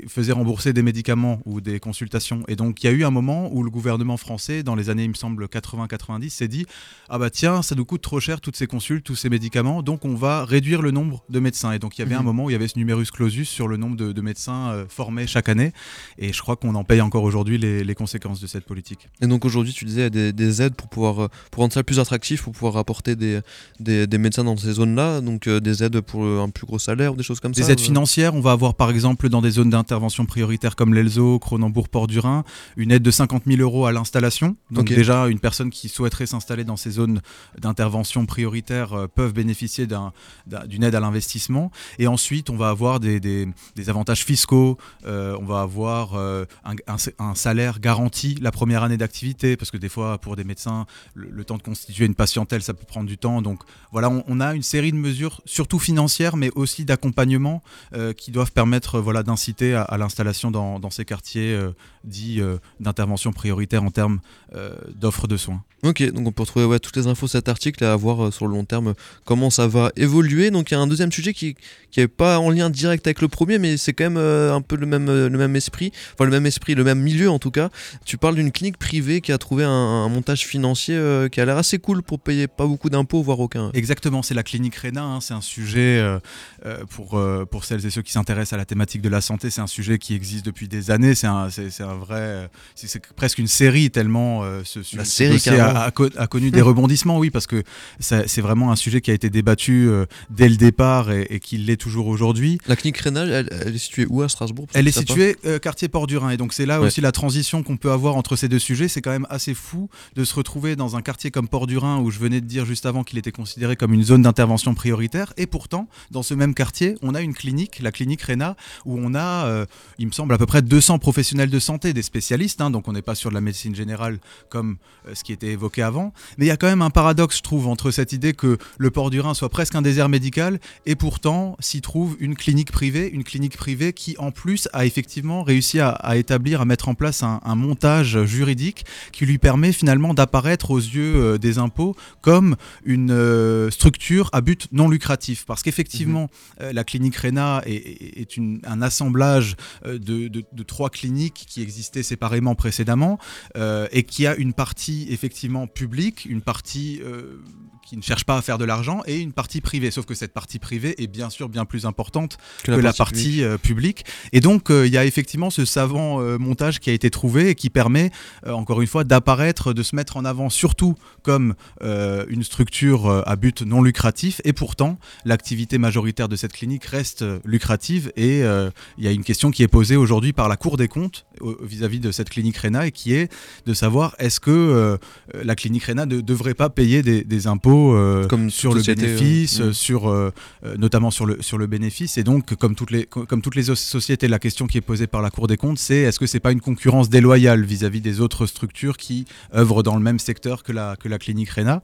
faisaient 0.09 0.33
rembourser 0.33 0.73
des 0.73 0.83
médicaments 0.83 1.41
ou 1.47 1.61
des 1.61 1.81
consultations. 1.81 2.43
Et 2.49 2.57
donc 2.57 2.83
il 2.83 2.87
y 2.87 2.89
a 2.91 2.93
eu 2.93 3.05
un 3.05 3.11
moment 3.11 3.49
où 3.53 3.63
le 3.63 3.71
gouvernement 3.71 4.17
français, 4.17 4.63
dans 4.63 4.75
les 4.75 4.91
années, 4.91 5.05
il 5.05 5.11
me 5.11 5.15
semble, 5.15 5.47
80-90, 5.47 6.29
s'est 6.29 6.49
dit 6.49 6.67
Ah 7.09 7.19
bah 7.19 7.31
tiens, 7.31 7.63
ça 7.63 7.75
nous 7.75 7.85
coûte 7.85 8.03
trop 8.03 8.21
cher 8.21 8.41
toutes 8.41 8.57
ces 8.57 8.67
consultes, 8.67 9.05
tous 9.05 9.17
ces 9.17 9.31
médicaments, 9.31 9.83
donc 9.83 10.05
on 10.05 10.15
va 10.15 10.45
réduire 10.45 10.83
le 10.83 10.91
nombre 10.91 11.25
de 11.31 11.41
médecins. 11.41 11.73
Et 11.73 11.79
donc 11.79 11.97
il 11.97 12.03
y 12.03 12.05
avait 12.05 12.15
un 12.15 12.19
mhm. 12.19 12.25
moment 12.27 12.45
où 12.45 12.51
il 12.51 12.53
y 12.53 12.57
avait 12.57 12.69
ce 12.69 12.79
numerus 12.79 13.11
clausus 13.11 13.49
sur 13.49 13.69
le 13.69 13.77
nombre 13.77 13.97
de, 13.97 14.21
médecins 14.21 14.71
euh, 14.71 14.85
formés 14.89 15.27
chaque 15.27 15.49
année. 15.49 15.73
Et 16.19 16.33
je 16.33 16.43
crois 16.43 16.57
qu'on 16.57 16.75
en 16.75 16.85
paye 16.85 17.01
encore 17.01 17.23
aujourd'hui 17.23 17.59
les, 17.59 17.95
conséquences 17.95 18.41
de 18.41 18.47
cette 18.47 18.65
politique. 18.65 19.09
Et 19.23 19.27
donc 19.27 19.47
aujourd'hui, 19.47 19.73
tu 19.73 19.87
disais 19.87 20.11
des, 20.11 20.33
des 20.33 20.61
aides 20.61 20.75
pour 20.75 20.89
pouvoir 20.89 21.23
euh, 21.23 21.29
pour 21.51 21.63
rendre 21.63 21.73
ça 21.73 21.83
plus 21.83 21.99
attractif, 21.99 22.43
pour 22.43 22.53
pouvoir 22.53 22.77
apporter 22.77 23.17
des, 23.17 23.41
des, 23.81 24.19
médecins 24.19 24.45
dans 24.45 24.57
ces 24.57 24.73
zones-là, 24.73 25.21
donc 25.23 25.47
euh, 25.47 25.61
des 25.61 25.83
aides 25.83 26.01
pour 26.01 26.25
un 26.25 26.51
plus 26.51 26.67
gros 26.67 26.79
salaire 26.79 27.15
des 27.15 27.23
choses 27.23 27.41
comme 27.41 27.55
ça. 27.55 27.63
Des 27.63 27.71
aides 27.71 27.81
financières, 27.81 28.35
on 28.35 28.41
va 28.41 28.53
avoir 28.53 28.75
par 28.75 28.91
exemple 28.91 29.29
dans 29.29 29.41
des 29.41 29.53
zones 29.53 29.71
d'intervention 29.71 30.27
prioritaire 30.27 30.77
comme 30.77 30.93
l'Elzo 30.93 31.36
Bordeaux, 31.37 31.39
Cronenbourg, 31.39 31.89
Port 31.89 32.07
du 32.07 32.19
Rhin, 32.19 32.45
une 32.77 32.91
aide 32.91 33.03
de 33.03 33.11
50 33.11 33.45
000 33.47 33.61
euros 33.61 33.87
à 33.87 33.93
l'installation. 33.93 34.57
Donc 34.71 34.87
déjà, 34.97 35.27
une 35.29 35.39
personne 35.41 35.71
qui 35.71 35.89
souhaiterait 35.89 36.27
s'installer 36.27 36.65
dans 36.65 36.77
ces 36.77 36.91
zones 36.91 37.21
d'intervention 37.59 38.27
prioritaire 38.27 38.93
euh, 38.95 39.07
peuvent 39.09 39.33
bénéficier 39.33 39.87
d'un- 39.87 40.13
d'un- 40.47 40.67
d'une 40.67 40.83
aide 40.85 40.95
à 40.95 41.01
l'investissement. 41.01 41.71
Et 41.99 42.07
ensuite, 42.07 42.51
on 42.51 42.57
va 42.57 42.69
avoir 42.71 43.01
des, 43.01 43.21
des- 43.21 43.49
des 43.75 43.91
avantages 43.91 44.25
fiscaux, 44.25 44.77
euh, 45.07 45.37
on 45.41 45.45
va 45.45 45.61
avoir 45.61 46.15
euh, 46.15 46.45
un, 46.65 46.75
un- 46.87 46.97
un 47.31 47.35
salaire 47.35 47.81
garanti 47.81 48.37
la 48.41 48.51
première 48.53 48.83
année 48.83 48.97
d'activité, 48.97 49.57
parce 49.57 49.71
que 49.71 49.77
des 49.77 49.89
fois, 49.89 50.19
pour 50.19 50.37
des 50.37 50.45
médecins, 50.45 50.87
le, 51.15 51.29
le 51.31 51.45
temps 51.45 51.57
de 51.57 51.63
constituer 51.63 52.07
une 52.07 52.15
patientèle, 52.15 52.63
ça 52.63 52.75
peut 52.75 52.85
prendre 52.87 53.07
du 53.09 53.19
temps. 53.19 53.43
Donc 53.43 53.61
voilà, 53.93 54.11
on, 54.11 54.25
on 54.27 54.41
a 54.41 54.55
une 54.55 54.63
série 54.63 54.93
de 54.93 54.97
mesures, 54.97 55.41
surtout 55.45 55.79
financières, 55.79 56.37
mais 56.37 56.51
aussi 56.55 56.85
d'accompagnement, 56.85 57.63
euh, 57.95 58.13
qui 58.13 58.31
doivent 58.31 58.53
permettre 58.53 59.01
voilà, 59.01 59.23
d'inciter 59.23 59.75
à, 59.75 59.83
à 59.83 59.99
l'installation 59.99 60.51
dans, 60.51 60.79
dans 60.81 60.91
ces 60.91 61.05
quartiers 61.05 61.26
euh, 61.37 61.73
dits 62.05 62.41
euh, 62.41 62.59
d'intervention 62.81 63.33
prioritaire 63.33 63.83
en 63.83 63.91
termes 63.91 64.21
euh, 64.55 64.75
d'offres 64.95 65.27
de 65.27 65.37
soins. 65.37 65.63
Ok, 65.83 66.03
donc 66.13 66.27
on 66.27 66.33
peut 66.33 66.43
retrouver 66.43 66.65
ouais, 66.65 66.79
toutes 66.79 66.97
les 66.97 67.07
infos 67.07 67.27
de 67.27 67.33
cet 67.33 67.49
article 67.49 67.85
et 67.85 67.87
à 67.87 67.95
voir 67.95 68.33
sur 68.33 68.47
le 68.47 68.53
long 68.55 68.65
terme 68.65 68.95
comment 69.25 69.51
ça 69.51 69.69
va 69.69 69.93
évoluer. 69.97 70.51
Donc 70.51 70.71
il 70.71 70.75
y 70.75 70.77
a 70.77 70.81
un 70.81 70.87
deuxième 70.87 71.13
sujet 71.13 71.33
qui 71.33 71.55
qui 71.91 72.01
est 72.01 72.09
pas 72.09 72.39
en 72.39 72.51
lien 72.51 72.71
direct 72.71 73.07
avec 73.07 73.21
le 73.21 73.29
premier, 73.29 73.59
mais 73.59 73.77
c'est 73.77 73.93
quand 73.93 74.11
même 74.11 74.17
un 74.17 74.61
peu 74.63 74.77
le 74.77 74.87
même 74.87 75.07
le 75.07 75.39
même 75.39 75.55
esprit, 75.55 75.93
enfin 76.15 76.25
le 76.25 76.31
même 76.31 76.47
esprit, 76.47 76.75
le 76.75 76.83
même 76.83 77.01
milieu 77.01 77.31
en 77.31 77.39
tout 77.39 77.51
cas. 77.51 77.71
Tu 78.05 78.17
parles 78.17 78.35
d'une 78.35 78.53
clinique 78.53 78.79
privée 78.79 79.21
qui 79.21 79.33
a 79.33 79.39
trouvé 79.39 79.65
un, 79.65 79.71
un 79.71 80.09
montage 80.09 80.47
financier 80.47 80.97
qui 81.31 81.41
a 81.41 81.45
l'air 81.45 81.59
assez 81.59 81.79
cool 81.79 82.03
pour 82.03 82.21
payer 82.21 82.49
pas 82.49 82.67
beaucoup 82.67 82.91
d'impôts, 82.91 83.23
voire 83.23 83.41
aucun. 83.41 83.71
Exactement, 83.75 84.23
c'est 84.23 84.35
la 84.35 84.43
clinique 84.43 84.75
Réna, 84.77 85.03
hein, 85.03 85.21
c'est 85.21 85.35
un 85.35 85.41
sujet 85.41 85.99
euh, 85.99 86.19
euh, 86.65 86.85
pour, 86.87 87.19
euh, 87.19 87.45
pour 87.45 87.65
celles 87.65 87.85
et 87.85 87.91
ceux 87.91 88.03
qui 88.03 88.13
s'intéressent 88.13 88.55
à 88.55 88.57
la 88.57 88.65
thématique 88.65 89.03
de 89.03 89.09
la 89.09 89.21
santé, 89.21 89.51
c'est 89.51 89.61
un 89.61 89.67
sujet 89.67 89.99
qui 89.99 90.15
existe 90.15 90.45
depuis 90.45 90.69
des 90.69 90.91
années, 90.91 91.15
c'est 91.17 91.27
un, 91.27 91.51
c'est, 91.51 91.71
c'est 91.71 91.83
un 91.83 91.95
vrai, 91.97 92.49
c'est, 92.77 93.05
presque 93.15 93.39
une 93.39 93.49
série 93.49 93.91
tellement 93.91 94.45
euh, 94.45 94.63
ce, 94.65 94.79
La 94.97 95.05
ce 95.05 95.11
série, 95.11 95.33
dossier 95.33 95.59
a, 95.59 95.91
connu 95.91 96.51
des 96.53 96.63
rebondissements, 96.71 97.19
oui, 97.19 97.31
parce 97.31 97.47
que 97.49 97.63
c'est 97.99 98.41
vraiment 98.41 98.71
un 98.71 98.77
sujet 98.77 99.01
qui 99.01 99.11
a 99.11 99.15
été 99.15 99.31
débattu 99.31 99.89
euh, 99.89 100.07
dès 100.31 100.49
le 100.49 100.57
départ 100.57 101.11
et, 101.11 101.27
et 101.31 101.41
qui 101.41 101.59
l'est 101.59 101.77
toujours 101.77 102.07
aujourd'hui. 102.07 102.59
La 102.69 102.77
clinique 102.77 102.99
Rénal, 102.99 103.31
elle, 103.31 103.49
elle 103.67 103.75
est 103.75 103.79
située 103.79 104.07
où 104.09 104.23
à 104.23 104.29
Strasbourg 104.29 104.67
Elle 104.75 104.87
est 104.87 104.93
située 104.93 105.37
euh, 105.45 105.59
quartier 105.59 105.89
Port 105.89 106.07
du 106.07 106.17
Rhin 106.17 106.31
et 106.31 106.37
donc 106.37 106.53
c'est 106.53 106.67
là 106.67 106.77
Ouais. 106.81 106.89
aussi 106.89 107.01
la 107.01 107.13
transition 107.13 107.63
qu'on 107.63 107.79
peut 107.79 107.91
avoir 107.91 108.17
entre 108.17 108.37
ces 108.37 108.49
deux 108.49 108.59
sujets. 108.59 108.87
C'est 108.89 109.01
quand 109.01 109.11
même 109.11 109.27
assez 109.31 109.55
fou 109.55 109.89
de 110.15 110.25
se 110.25 110.35
retrouver 110.35 110.77
dans 110.77 110.95
un 110.95 111.01
quartier 111.01 111.31
comme 111.31 111.49
Port 111.49 111.67
du 111.67 111.79
Rhin 111.79 112.01
où 112.01 112.11
je 112.11 112.19
venais 112.19 112.43
de 112.43 112.47
dire 112.47 112.67
juste 112.67 112.85
avant 112.85 113.03
qu'il 113.03 113.17
était 113.19 113.33
considéré 113.33 113.77
comme 113.77 113.95
une 113.95 114.03
zone 114.03 114.21
d'intervention 114.23 114.75
prioritaire 114.75 115.33
et 115.39 115.47
pourtant 115.47 115.89
dans 116.11 116.23
ce 116.23 116.35
même 116.35 116.53
quartier 116.55 116.97
on 117.03 117.15
a 117.15 117.23
une 117.23 117.35
clinique, 117.35 117.79
la 117.81 117.93
clinique 117.93 118.21
Réna, 118.23 118.57
où 118.85 118.99
on 119.03 119.15
a, 119.15 119.47
euh, 119.47 119.67
il 119.99 120.07
me 120.07 120.13
semble 120.13 120.35
à 120.35 120.39
peu 120.39 120.47
près 120.47 120.61
200 120.63 120.99
professionnels 121.11 121.51
de 121.51 121.61
santé, 121.61 121.93
des 121.93 122.03
spécialistes. 122.03 122.61
hein, 122.61 122.71
donc 122.75 122.89
on 122.89 122.93
n'est 122.93 123.01
pas 123.11 123.15
sur 123.15 123.31
de 123.31 123.35
la 123.37 123.41
médecine 123.41 123.77
générale 123.77 124.19
comme 124.49 124.77
euh, 125.07 125.15
ce 125.15 125.23
qui 125.23 125.33
était 125.33 125.53
évoqué 125.53 125.81
avant. 125.83 126.13
Mais 126.37 126.47
il 126.47 126.49
y 126.49 126.51
a 126.51 126.57
quand 126.57 126.67
même 126.67 126.83
un 126.83 126.91
paradoxe 126.91 127.37
je 127.39 127.43
trouve 127.43 127.69
entre 127.69 127.93
cette 127.93 128.13
idée 128.13 128.33
que 128.33 128.59
le 128.79 128.91
Port 128.91 129.11
du 129.11 129.21
Rhin 129.21 129.33
soit 129.35 129.49
presque 129.49 129.77
un 129.77 129.83
désert 129.83 130.09
médical 130.09 130.59
et 130.85 130.97
pourtant 130.97 131.57
s'y 131.61 131.81
trouve 131.81 132.17
une 132.19 132.35
clinique 132.35 132.73
privée, 132.73 133.09
une 133.19 133.23
clinique 133.23 133.57
privée 133.57 133.93
qui 133.93 134.17
en 134.19 134.33
plus 134.33 134.69
a 134.73 134.85
effectivement 134.85 135.45
réussi 135.45 135.79
à, 135.79 135.91
à 135.91 136.17
établir, 136.17 136.61
à 136.61 136.65
mettre 136.65 136.89
en 136.89 136.95
place 136.97 137.23
un, 137.23 137.41
un 137.45 137.55
montage 137.55 138.25
juridique 138.25 138.85
qui 139.13 139.27
lui 139.27 139.39
permet 139.39 139.73
finalement 139.73 140.13
d'apparaître 140.13 140.73
aux 140.73 140.79
yeux 140.97 141.15
euh, 141.15 141.39
des 141.39 141.59
impôts 141.59 141.95
comme 142.21 142.57
une 142.85 143.13
euh, 143.13 143.71
structure 143.71 144.29
à 144.33 144.41
but 144.41 144.67
non 144.73 144.89
lucratif. 144.89 145.45
Parce 145.47 145.63
qu'effectivement, 145.63 146.29
euh, 146.61 146.73
la 146.73 146.83
clinique 146.83 147.15
Réna 147.17 147.63
est, 147.65 147.75
est- 147.75 148.21
est 148.23 148.37
une- 148.37 148.61
un 148.67 148.83
assemblage 148.83 149.55
de, 149.85 150.27
de- 150.29 150.45
de 150.53 150.63
trois 150.65 150.91
cliniques 150.97 151.45
qui 151.47 151.63
existaient 151.63 152.03
séparément 152.03 152.55
précédemment 152.55 153.19
euh, 153.57 153.87
et 153.93 154.05
qui 154.05 154.27
a 154.27 154.35
une 154.35 154.55
partie 154.55 155.07
effectivement 155.11 155.67
publique, 155.67 156.25
une 156.25 156.41
partie 156.41 157.01
euh, 157.05 157.39
qui 157.87 157.97
ne 157.97 158.03
cherche 158.03 158.25
pas 158.25 158.37
à 158.37 158.43
faire 158.43 158.59
de 158.59 158.65
l'argent 158.65 159.03
et 159.07 159.21
une 159.21 159.33
partie 159.33 159.61
privée. 159.61 159.91
Sauf 159.93 160.07
que 160.07 160.15
cette 160.15 160.33
partie 160.33 160.59
privée 160.59 161.01
est 161.03 161.07
bien 161.07 161.31
sûr 161.31 161.49
bien 161.49 161.65
plus 161.65 161.87
importante 161.87 162.37
que 162.65 162.73
la 162.73 162.93
partie, 162.93 163.15
publique. 163.15 163.43
euh, 163.43 163.59
publique. 163.59 164.05
Et 164.33 164.41
donc, 164.41 164.71
euh, 164.71 164.87
il 164.87 164.93
y 164.93 164.99
a 164.99 165.05
effectivement 165.05 165.51
ce 165.51 165.65
savant 165.65 166.21
euh, 166.21 166.37
montage 166.37 166.81
qui 166.81 166.91
a 166.91 166.93
été 166.93 167.11
trouvé 167.11 167.51
et 167.51 167.55
qui 167.55 167.71
permet, 167.71 168.11
euh, 168.47 168.53
encore 168.53 168.81
une 168.81 168.89
fois, 168.89 169.05
d'apparaître, 169.05 169.73
de 169.73 169.83
se 169.85 169.95
mettre 169.95 170.17
en 170.17 170.25
avant, 170.25 170.51
surtout 170.51 170.95
comme 171.23 171.55
une 171.83 172.43
structure 172.43 173.23
à 173.27 173.37
but 173.37 173.63
non 173.63 173.83
lucratif. 173.83 174.41
Et 174.45 174.53
pourtant, 174.53 174.99
l'activité 175.25 175.79
majoritaire 175.79 176.29
de 176.29 176.37
cette 176.37 176.53
clinique 176.53 176.85
reste 176.85 177.25
lucrative. 177.45 178.13
Et 178.17 178.41
il 178.41 179.05
y 179.05 179.09
a 179.09 179.11
une 179.11 179.25
question 179.25 179.51
qui 179.51 179.63
est 179.63 179.69
posée 179.69 179.97
aujourd'hui 179.97 180.33
par 180.33 180.49
la 180.49 180.57
Cour 180.57 180.77
des 180.77 180.89
comptes 180.89 181.27
vis-à-vis 181.63 182.01
de 182.01 182.11
cette 182.13 182.31
clinique 182.31 182.57
Réna 182.57 182.87
et 182.87 182.93
qui 182.93 183.15
est 183.15 183.31
de 183.67 183.75
savoir 183.75 184.15
est-ce 184.19 184.41
que 184.41 184.99
la 185.35 185.55
clinique 185.55 185.85
Réna 185.85 186.07
ne 186.07 186.21
devrait 186.21 186.55
pas 186.55 186.71
payer 186.71 187.03
des, 187.03 187.25
des 187.25 187.47
impôts 187.47 187.76
euh, 187.95 188.27
Comme 188.27 188.51
sur 188.51 188.75
le 188.75 188.83
bénéfice, 188.83 189.61
euh, 189.61 189.71
mm. 189.71 189.75
sur 189.75 190.09
euh, 190.09 190.31
notamment 190.79 191.11
sur 191.11 191.27
le, 191.27 191.39
sur 191.41 191.59
le 191.59 191.67
bénéfice. 191.67 192.19
Et 192.19 192.25
donc, 192.25 192.55
comme 192.57 192.75
toutes 192.75 192.91
les, 192.91 193.05
co- 193.07 193.27
comme 193.27 193.43
toutes 193.43 193.55
les 193.57 193.71
os- 193.71 193.79
sociétés, 193.81 194.29
la 194.29 194.39
question 194.39 194.67
qui 194.67 194.79
est 194.79 194.83
posée 194.83 195.07
par 195.07 195.23
la 195.23 195.31
Cour 195.31 195.47
des 195.47 195.57
comptes, 195.57 195.79
c'est 195.79 195.97
est-ce 195.99 196.19
que 196.19 196.27
c'est 196.27 196.41
pas 196.41 196.53
une 196.53 196.61
concurrence 196.61 197.09
déloyale 197.09 197.65
vis-à-vis 197.65 198.01
des 198.01 198.21
autres 198.21 198.47
structures 198.47 198.97
qui 198.97 199.25
œuvrent 199.55 199.83
dans 199.83 199.97
le 199.97 200.03
même 200.03 200.19
secteur 200.19 200.63
que 200.63 200.73
la, 200.73 200.97
que 200.97 201.09
la 201.09 201.19
clinique 201.19 201.51
Réna 201.51 201.83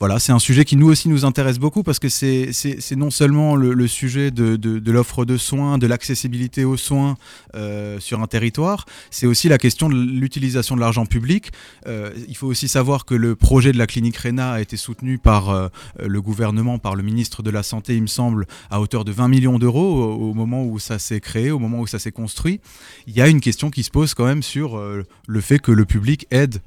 voilà, 0.00 0.20
c'est 0.20 0.30
un 0.30 0.38
sujet 0.38 0.64
qui 0.64 0.76
nous 0.76 0.88
aussi 0.88 1.08
nous 1.08 1.24
intéresse 1.24 1.58
beaucoup 1.58 1.82
parce 1.82 1.98
que 1.98 2.08
c'est 2.08 2.52
non 2.96 3.10
seulement 3.10 3.56
le, 3.56 3.88
sujet 3.88 4.30
de, 4.30 4.90
l'offre 4.90 5.24
de 5.24 5.36
soins, 5.36 5.78
de 5.78 5.86
l'accessibilité 5.86 6.64
aux 6.64 6.76
soins 6.76 7.16
euh, 7.56 7.98
sur 7.98 8.20
un 8.20 8.28
territoire, 8.28 8.86
c'est 9.10 9.26
aussi 9.26 9.48
la 9.48 9.58
question 9.58 9.88
de 9.88 9.94
l'utilisation 9.94 10.76
de 10.76 10.80
l'argent 10.80 11.04
public. 11.04 11.50
Euh, 11.86 12.12
il 12.28 12.36
faut 12.36 12.46
aussi 12.46 12.68
savoir 12.68 13.04
que 13.06 13.14
le 13.14 13.34
projet 13.34 13.72
de 13.72 13.78
la 13.78 13.86
clinique 13.86 14.16
Réna 14.16 14.52
a 14.52 14.60
été 14.60 14.76
soutenu 14.76 15.18
par 15.18 15.50
euh, 15.50 15.68
le 15.98 16.22
gouvernement, 16.22 16.78
par 16.78 16.94
le 16.94 17.02
ministre 17.02 17.42
de 17.42 17.50
la 17.50 17.64
Santé, 17.64 17.96
il 17.96 18.02
me 18.02 18.06
semble, 18.06 18.46
à 18.70 18.80
hauteur 18.80 19.04
de 19.04 19.10
20 19.10 19.26
millions 19.26 19.58
d'euros 19.58 20.04
au, 20.04 20.30
au 20.30 20.34
moment 20.34 20.64
où 20.64 20.78
ça 20.78 21.00
s'est 21.00 21.20
créé, 21.20 21.50
au 21.50 21.58
moment 21.58 21.80
où 21.80 21.88
ça 21.88 21.98
s'est 21.98 22.12
construit. 22.12 22.60
Il 23.08 23.16
y 23.16 23.20
a 23.20 23.26
une 23.26 23.40
question 23.40 23.70
qui 23.70 23.82
se 23.82 23.90
pose 23.90 24.14
quand 24.14 24.26
même 24.26 24.42
sur 24.44 24.80
le 24.80 25.40
fait 25.40 25.58
que 25.58 25.72
le 25.72 25.84
public 25.84 26.26
aide 26.30 26.60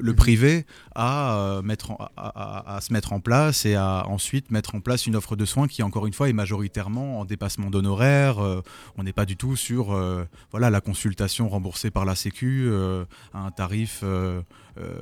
le 0.00 0.14
privé 0.14 0.66
à, 0.94 1.36
euh, 1.36 1.62
mettre 1.62 1.92
en- 1.92 1.96
à, 1.96 2.10
à- 2.16 2.76
à 2.76 2.80
se 2.80 2.92
mettre 2.92 3.12
en 3.12 3.20
place 3.20 3.64
et 3.66 3.74
à 3.74 4.04
ensuite 4.08 4.50
mettre 4.50 4.74
en 4.74 4.80
place 4.80 5.06
une 5.06 5.16
offre 5.16 5.36
de 5.36 5.44
soins 5.44 5.68
qui, 5.68 5.82
encore 5.82 6.06
une 6.06 6.12
fois, 6.12 6.28
est 6.28 6.32
majoritairement 6.32 7.20
en 7.20 7.24
dépassement 7.24 7.70
d'honoraires. 7.70 8.38
Euh, 8.38 8.62
on 8.96 9.02
n'est 9.02 9.12
pas 9.12 9.24
du 9.26 9.36
tout 9.36 9.56
sur 9.56 9.92
euh, 9.92 10.24
voilà, 10.50 10.70
la 10.70 10.80
consultation 10.80 11.48
remboursée 11.48 11.90
par 11.90 12.04
la 12.04 12.14
Sécu 12.14 12.66
euh, 12.68 13.04
à 13.34 13.40
un 13.40 13.50
tarif 13.50 14.00
euh, 14.04 14.40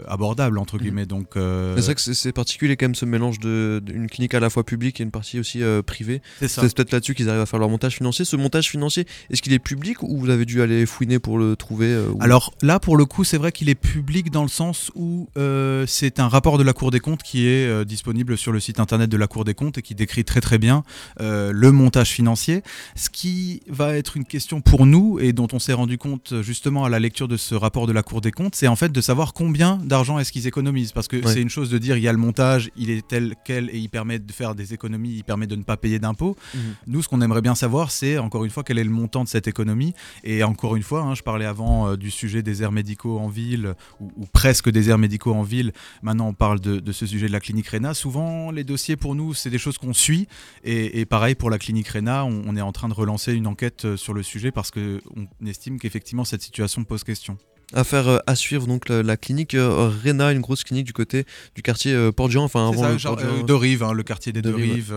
abordable, 0.08 0.58
entre 0.58 0.74
Mhm. 0.76 0.80
guillemets. 0.82 1.06
Donc, 1.06 1.28
C'est 1.34 1.40
vrai 1.80 1.94
que 1.94 2.00
c'est- 2.00 2.32
particulier 2.32 2.76
quand 2.76 2.86
même 2.86 2.94
ce 2.94 3.04
mélange 3.04 3.38
de- 3.38 3.80
d'une 3.84 4.08
clinique 4.08 4.34
à 4.34 4.40
la 4.40 4.50
fois 4.50 4.64
publique 4.64 5.00
et 5.00 5.04
une 5.04 5.10
partie 5.10 5.38
aussi 5.38 5.62
privée. 5.86 6.20
c'est 6.40 6.74
peut-être 6.74 6.92
là-dessus 6.92 7.14
qu'ils 7.14 7.28
arrivent 7.28 7.40
à 7.42 7.46
faire 7.46 7.58
leur 7.60 7.68
montage 7.68 7.94
financier. 7.96 8.24
Ce 8.24 8.36
montage 8.36 8.68
financier, 8.70 9.06
est-ce 9.30 9.40
qu'il 9.42 9.52
est 9.52 9.58
public 9.58 10.02
ou 10.02 10.18
vous 10.18 10.30
avez 10.30 10.44
dû 10.46 10.62
aller 10.62 10.84
fouiner 10.86 11.18
pour 11.18 11.38
le 11.38 11.54
trouver 11.56 11.96
ou- 11.96 12.16
Alors 12.20 12.54
là, 12.62 12.80
pour 12.80 12.96
le 12.96 13.04
coup, 13.04 13.24
c'est 13.24 13.38
vrai 13.38 13.52
qu'il 13.52 13.68
est 13.68 13.74
public 13.74 14.30
dans 14.30 14.42
le 14.42 14.48
sens 14.48 14.77
où 14.94 15.28
euh, 15.36 15.84
c'est 15.86 16.20
un 16.20 16.28
rapport 16.28 16.58
de 16.58 16.62
la 16.62 16.72
Cour 16.72 16.90
des 16.90 17.00
comptes 17.00 17.22
qui 17.22 17.46
est 17.46 17.66
euh, 17.66 17.84
disponible 17.84 18.36
sur 18.38 18.52
le 18.52 18.60
site 18.60 18.80
internet 18.80 19.10
de 19.10 19.16
la 19.16 19.26
Cour 19.26 19.44
des 19.44 19.54
comptes 19.54 19.78
et 19.78 19.82
qui 19.82 19.94
décrit 19.94 20.24
très 20.24 20.40
très 20.40 20.58
bien 20.58 20.82
euh, 21.20 21.50
le 21.54 21.72
montage 21.72 22.10
financier. 22.10 22.62
Ce 22.96 23.10
qui 23.10 23.62
va 23.68 23.94
être 23.94 24.16
une 24.16 24.24
question 24.24 24.60
pour 24.60 24.86
nous 24.86 25.18
et 25.20 25.32
dont 25.32 25.48
on 25.52 25.58
s'est 25.58 25.72
rendu 25.72 25.98
compte 25.98 26.34
justement 26.42 26.84
à 26.84 26.88
la 26.88 26.98
lecture 26.98 27.28
de 27.28 27.36
ce 27.36 27.54
rapport 27.54 27.86
de 27.86 27.92
la 27.92 28.02
Cour 28.02 28.20
des 28.20 28.32
comptes, 28.32 28.54
c'est 28.54 28.68
en 28.68 28.76
fait 28.76 28.92
de 28.92 29.00
savoir 29.00 29.32
combien 29.32 29.76
d'argent 29.76 30.18
est-ce 30.18 30.32
qu'ils 30.32 30.46
économisent. 30.46 30.92
Parce 30.92 31.08
que 31.08 31.16
Ouais. 31.16 31.32
c'est 31.32 31.42
une 31.42 31.50
chose 31.50 31.70
de 31.70 31.78
dire 31.78 31.96
il 31.96 32.02
y 32.02 32.08
a 32.08 32.12
le 32.12 32.18
montage, 32.18 32.70
il 32.76 32.90
est 32.90 33.06
tel 33.06 33.34
quel 33.44 33.70
et 33.70 33.78
il 33.78 33.88
permet 33.88 34.18
de 34.18 34.32
faire 34.32 34.54
des 34.54 34.74
économies, 34.74 35.14
il 35.16 35.24
permet 35.24 35.46
de 35.46 35.56
ne 35.56 35.62
pas 35.62 35.76
payer 35.76 35.98
d'impôts. 35.98 36.36
Mhm. 36.54 36.60
Nous, 36.86 37.02
ce 37.02 37.08
qu'on 37.08 37.20
aimerait 37.20 37.42
bien 37.42 37.54
savoir, 37.54 37.90
c'est 37.90 38.18
encore 38.18 38.44
une 38.44 38.50
fois 38.50 38.62
quel 38.64 38.78
est 38.78 38.84
le 38.84 38.90
montant 38.90 39.24
de 39.24 39.28
cette 39.28 39.48
économie. 39.48 39.94
Et 40.24 40.42
encore 40.44 40.76
une 40.76 40.82
fois, 40.82 41.02
hein, 41.02 41.14
je 41.14 41.22
parlais 41.22 41.44
avant 41.46 41.96
du 41.96 42.10
sujet 42.10 42.42
des 42.42 42.62
aires 42.62 42.72
médicaux 42.72 43.18
en 43.18 43.28
ville, 43.28 43.74
ou, 44.00 44.10
ou 44.16 44.26
presque 44.32 44.67
des 44.70 44.90
aires 44.90 44.98
médicaux 44.98 45.34
en 45.34 45.42
ville. 45.42 45.72
Maintenant, 46.02 46.28
on 46.28 46.34
parle 46.34 46.60
de, 46.60 46.92
ce 46.92 47.06
sujet 47.06 47.26
de 47.26 47.32
la 47.32 47.40
clinique 47.40 47.68
Réna. 47.68 47.94
Souvent, 47.94 48.50
les 48.50 48.64
dossiers 48.64 48.96
pour 48.96 49.14
nous, 49.14 49.34
c'est 49.34 49.50
des 49.50 49.58
choses 49.58 49.78
qu'on 49.78 49.92
suit. 49.92 50.28
Et, 50.64 51.04
pareil 51.06 51.34
pour 51.34 51.50
la 51.50 51.58
clinique 51.58 51.88
Réna, 51.88 52.24
on, 52.24 52.42
on 52.46 52.56
est 52.56 52.60
en 52.60 52.72
train 52.72 52.88
de 52.88 52.94
relancer 52.94 53.32
une 53.32 53.46
enquête 53.46 53.84
euh, 53.84 53.96
sur 53.96 54.14
le 54.14 54.22
sujet 54.22 54.50
parce 54.50 54.70
qu'on 54.70 55.00
estime 55.46 55.78
qu'effectivement 55.78 56.24
cette 56.24 56.42
situation 56.42 56.84
pose 56.84 57.04
question. 57.04 57.38
Affaire 57.74 58.22
à 58.26 58.34
suivre, 58.34 58.66
donc 58.66 58.88
la, 58.88 59.16
clinique 59.16 59.54
Rena, 59.54 60.32
une 60.32 60.40
grosse 60.40 60.64
clinique 60.64 60.86
du 60.86 60.92
côté 60.92 61.24
du 61.54 61.62
quartier 61.62 62.10
Port-du-Rhin, 62.12 62.44
enfin 62.44 62.68
avant 62.68 62.98
ça, 62.98 63.10
le 63.10 63.42
de 63.42 63.52
Rive, 63.52 63.82
hein, 63.82 63.92
le 63.92 64.02
quartier 64.02 64.32
des 64.32 64.42
deux 64.42 64.54
rives. 64.54 64.94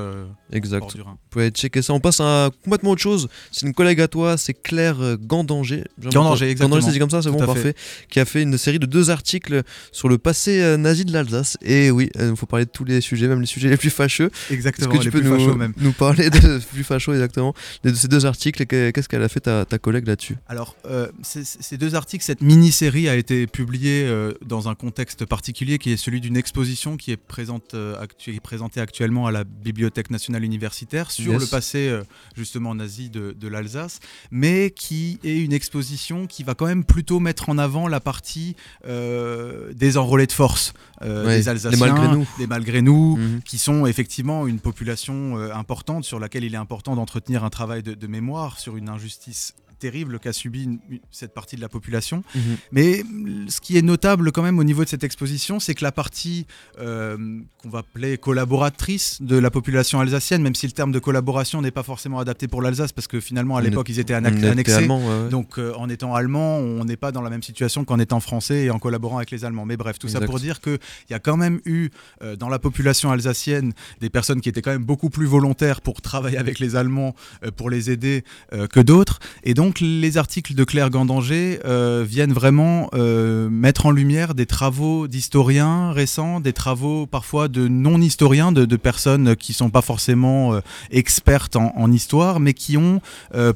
exact. 0.52 0.96
Vous 0.98 1.18
pouvez 1.30 1.50
checker 1.50 1.82
ça. 1.82 1.94
On 1.94 2.00
passe 2.00 2.20
à 2.22 2.50
complètement 2.64 2.92
autre 2.92 3.02
chose. 3.02 3.28
C'est 3.52 3.66
une 3.66 3.74
collègue 3.74 4.00
à 4.02 4.08
toi, 4.08 4.38
c'est 4.38 4.54
Claire 4.54 5.18
Gandanger. 5.20 5.84
Gandanger, 6.00 6.50
exactement. 6.50 6.76
Gandanger, 6.76 6.94
c'est 6.94 7.00
comme 7.00 7.10
ça, 7.10 7.22
c'est 7.22 7.32
bon, 7.32 7.46
parfait. 7.46 7.76
Qui 8.10 8.20
a 8.20 8.26
fait 8.26 8.42
une 8.42 8.58
série 8.58 8.80
de 8.80 8.86
deux 8.86 9.10
articles 9.10 9.64
sur 9.92 10.08
le 10.08 10.18
passé 10.18 10.78
nazi 10.78 11.06
de 11.06 11.14
l'Alsace. 11.14 11.58
Et 11.62 11.92
oui, 11.92 12.10
il 12.20 12.36
faut 12.36 12.46
parler 12.46 12.66
de 12.66 12.72
tous 12.72 12.86
les 12.86 13.02
sujets, 13.02 13.28
même 13.28 13.42
les 13.42 13.48
sujets 13.48 13.70
les 13.70 13.78
plus 13.78 13.90
fâcheux. 13.90 14.32
Exactement, 14.50 14.94
Est-ce 14.94 15.00
que 15.00 15.04
tu 15.04 15.12
peux 15.12 15.22
nous, 15.22 15.56
même. 15.56 15.74
nous 15.78 15.94
parler 15.94 16.30
de 16.30 16.60
plus 16.74 16.84
fâcheux 16.84 17.14
exactement 17.14 17.54
de 17.84 17.94
ces 17.94 18.08
deux 18.08 18.26
articles? 18.26 18.66
Qu'est-ce 18.66 19.10
qu'elle 19.10 19.24
a 19.24 19.30
fait 19.30 19.42
ta, 19.42 19.66
ta 19.66 19.78
collègue 19.78 20.08
là-dessus? 20.08 20.38
Alors, 20.48 20.76
euh, 20.86 21.08
ces 21.22 21.78
deux 21.78 21.96
articles, 21.96 22.24
cette 22.24 22.42
mini-série 22.62 23.10
a 23.10 23.16
été 23.16 23.48
publiée 23.48 24.04
euh, 24.04 24.34
dans 24.46 24.70
un 24.70 24.76
contexte 24.76 25.26
particulier 25.26 25.80
qui 25.80 25.92
est 25.92 25.98
celui 25.98 26.22
d'une 26.22 26.38
exposition 26.38 26.96
qui 26.96 27.12
est, 27.12 27.18
présente, 27.18 27.74
euh, 27.74 28.06
présentée 28.44 28.80
actuellement 28.80 29.26
à 29.26 29.32
la 29.32 29.44
Bibliothèque 29.44 30.12
nationale 30.12 30.44
universitaire 30.44 31.10
sur 31.10 31.40
le 31.40 31.48
passé 31.48 32.00
justement 32.36 32.76
nazi 32.76 33.10
de, 33.10 33.32
de 33.32 33.48
l'Alsace, 33.48 34.00
mais 34.30 34.70
qui 34.70 35.20
est 35.24 35.40
une 35.40 35.54
exposition 35.54 36.28
qui 36.28 36.44
va 36.44 36.54
quand 36.54 36.68
même 36.68 36.84
plutôt 36.84 37.20
mettre 37.20 37.50
en 37.50 37.58
avant 37.58 37.88
la 37.88 38.00
partie 38.00 38.56
des 38.86 39.98
enrôlés 39.98 40.28
de 40.28 40.32
force, 40.32 40.74
des 41.02 41.50
Alsaciens, 41.50 42.26
des 42.38 42.48
malgré 42.48 42.82
nous, 42.84 43.18
mhm. 43.18 43.42
qui 43.44 43.58
sont 43.58 43.88
effectivement 43.88 44.46
une 44.46 44.60
population 44.60 45.36
importante 45.52 46.04
sur 46.04 46.20
laquelle 46.20 46.44
il 46.44 46.54
est 46.54 46.58
important 46.58 46.96
d'entretenir 46.96 47.44
un 47.44 47.50
travail 47.50 47.82
de, 47.82 47.96
de 47.96 48.08
mémoire 48.08 48.60
sur 48.60 48.78
une 48.78 48.90
injustice 48.90 49.56
terrible 49.82 50.20
qu'a 50.20 50.32
subi 50.32 50.80
cette 51.10 51.34
partie 51.34 51.56
de 51.56 51.62
la 51.62 51.68
population. 51.70 52.24
Mhm. 52.36 52.58
Mais 52.72 53.04
ce 53.50 53.60
qui 53.60 53.78
est 53.78 53.82
notable 53.82 54.32
quand 54.32 54.44
même 54.44 54.60
au 54.60 54.64
niveau 54.64 54.84
de 54.84 54.90
cette 54.90 55.04
exposition, 55.04 55.60
c'est 55.60 55.74
que 55.74 55.84
la 55.84 55.92
partie 55.92 56.46
euh, 56.80 57.18
qu'on 57.58 57.70
va 57.70 57.80
appeler 57.80 58.18
collaboratrice 58.18 59.22
de 59.22 59.38
la 59.38 59.50
population 59.50 60.00
alsacienne, 60.00 60.44
même 60.44 60.56
si 60.56 60.68
le 60.68 60.72
terme 60.74 60.92
de 60.92 61.00
collaboration 61.00 61.62
n'est 61.62 61.72
pas 61.72 61.84
forcément 61.84 62.20
adapté 62.20 62.48
pour 62.48 62.62
l'Alsace, 62.62 62.92
parce 62.92 63.08
que 63.08 63.20
finalement 63.20 63.58
à 63.58 63.62
l'époque 63.62 63.90
ils 63.90 64.00
étaient 64.00 64.14
annexés. 64.14 64.88
Donc 65.30 65.58
euh, 65.58 65.74
en 65.76 65.90
étant 65.90 66.14
allemand, 66.14 66.58
on 66.58 66.86
n'est 66.86 66.96
pas 66.96 67.12
dans 67.12 67.24
la 67.24 67.32
même 67.32 67.44
situation 67.44 67.84
qu'en 67.84 68.00
étant 68.00 68.20
français 68.20 68.66
et 68.66 68.70
en 68.70 68.78
collaborant 68.80 69.18
avec 69.18 69.32
les 69.32 69.44
Allemands. 69.44 69.66
Mais 69.66 69.78
bref, 69.78 69.98
tout 69.98 70.08
ça 70.08 70.22
pour 70.22 70.40
dire 70.40 70.62
qu'il 70.62 70.80
y 71.10 71.14
a 71.16 71.20
quand 71.20 71.38
même 71.38 71.60
eu 71.66 71.90
euh, 72.22 72.36
dans 72.36 72.50
la 72.50 72.60
population 72.60 73.12
alsacienne 73.12 73.74
des 74.00 74.12
personnes 74.12 74.42
qui 74.42 74.50
étaient 74.50 74.62
quand 74.62 74.72
même 74.72 74.86
beaucoup 74.86 75.10
plus 75.10 75.26
volontaires 75.26 75.82
pour 75.82 76.02
travailler 76.02 76.38
avec 76.38 76.60
les 76.60 76.76
Allemands, 76.76 77.16
pour 77.58 77.70
les 77.72 77.90
aider 77.90 78.24
que 78.52 78.80
d'autres. 78.80 79.20
Et 79.44 79.54
donc 79.54 79.71
donc 79.72 79.80
les 79.80 80.18
articles 80.18 80.54
de 80.54 80.66
Claire 80.66 80.90
Gandanger 80.90 81.62
euh, 81.64 82.04
viennent 82.06 82.34
vraiment 82.34 82.90
euh, 82.94 83.50
mettre 83.50 83.86
en 83.86 83.92
lumière 83.92 84.36
des 84.36 84.46
travaux 84.46 85.08
d'historiens 85.08 85.94
récents, 85.94 86.42
des 86.42 86.52
travaux 86.52 87.06
parfois 87.06 87.48
de 87.48 87.70
non-historiens, 87.70 88.52
de, 88.52 88.76
personnes 88.76 89.38
qui 89.38 89.54
sont 89.54 89.70
pas 89.70 89.82
forcément 89.82 90.54
euh, 90.54 90.60
expertes 90.90 91.56
en, 91.56 91.90
histoire, 91.90 92.42
mais 92.42 92.54
qui 92.54 92.76
ont, 92.76 93.00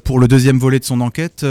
pour 0.04 0.18
le 0.18 0.28
deuxième 0.28 0.58
volet 0.58 0.78
de 0.78 0.84
son 0.84 1.00
enquête, 1.00 1.44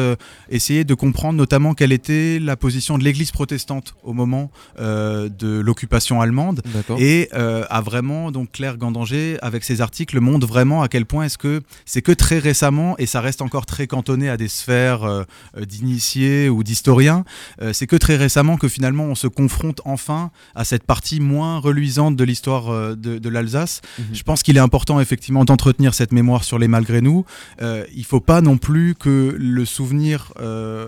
essayé 0.49 0.83
de 0.83 0.93
comprendre 0.93 1.37
notamment 1.37 1.73
quelle 1.73 1.91
était 1.91 2.39
la 2.39 2.55
position 2.55 2.97
de 2.97 3.03
l'Église 3.03 3.31
protestante 3.31 3.95
au 4.03 4.13
moment 4.13 4.51
de 4.79 5.59
l'occupation 5.59 6.21
allemande. 6.21 6.61
Et 6.99 7.29
a 7.33 7.81
vraiment, 7.81 8.31
donc 8.31 8.51
Claire 8.51 8.77
Gandanger, 8.77 9.37
avec 9.41 9.63
ses 9.63 9.81
articles, 9.81 10.19
montre 10.19 10.47
vraiment 10.47 10.83
à 10.83 10.87
quel 10.87 11.05
point 11.05 11.25
est-ce 11.25 11.37
que 11.37 11.61
c'est 11.85 12.01
que 12.01 12.11
très 12.11 12.39
récemment, 12.39 12.95
et 12.97 13.05
ça 13.07 13.19
reste 13.19 13.41
encore 13.41 13.65
très 13.65 13.87
cantonné 13.87 14.29
à 14.29 14.37
des 14.37 14.47
sphère 14.55 15.03
euh, 15.03 15.23
euh, 15.57 15.65
d'initiés 15.65 16.49
ou 16.49 16.63
d'historiens. 16.63 17.23
Euh, 17.61 17.73
c'est 17.73 17.87
que 17.87 17.95
très 17.95 18.15
récemment 18.15 18.57
que 18.57 18.67
finalement 18.67 19.03
on 19.05 19.15
se 19.15 19.27
confronte 19.27 19.81
enfin 19.85 20.31
à 20.55 20.63
cette 20.63 20.83
partie 20.83 21.19
moins 21.19 21.59
reluisante 21.59 22.15
de 22.15 22.23
l'histoire 22.23 22.95
de, 22.95 23.29
l'Alsace. 23.29 23.81
Mhm. 23.99 24.05
Je 24.13 24.23
pense 24.23 24.43
qu'il 24.43 24.57
est 24.57 24.61
important 24.61 24.99
effectivement 24.99 25.45
d'entretenir 25.45 25.93
cette 25.93 26.11
mémoire 26.11 26.43
sur 26.43 26.57
les 26.59 26.67
malgré 26.67 27.01
nous. 27.01 27.25
il 27.61 27.65
ne 27.97 28.03
faut 28.03 28.19
pas 28.19 28.41
non 28.41 28.57
plus 28.57 28.95
que 28.95 29.35
le 29.37 29.65
souvenir 29.65 30.31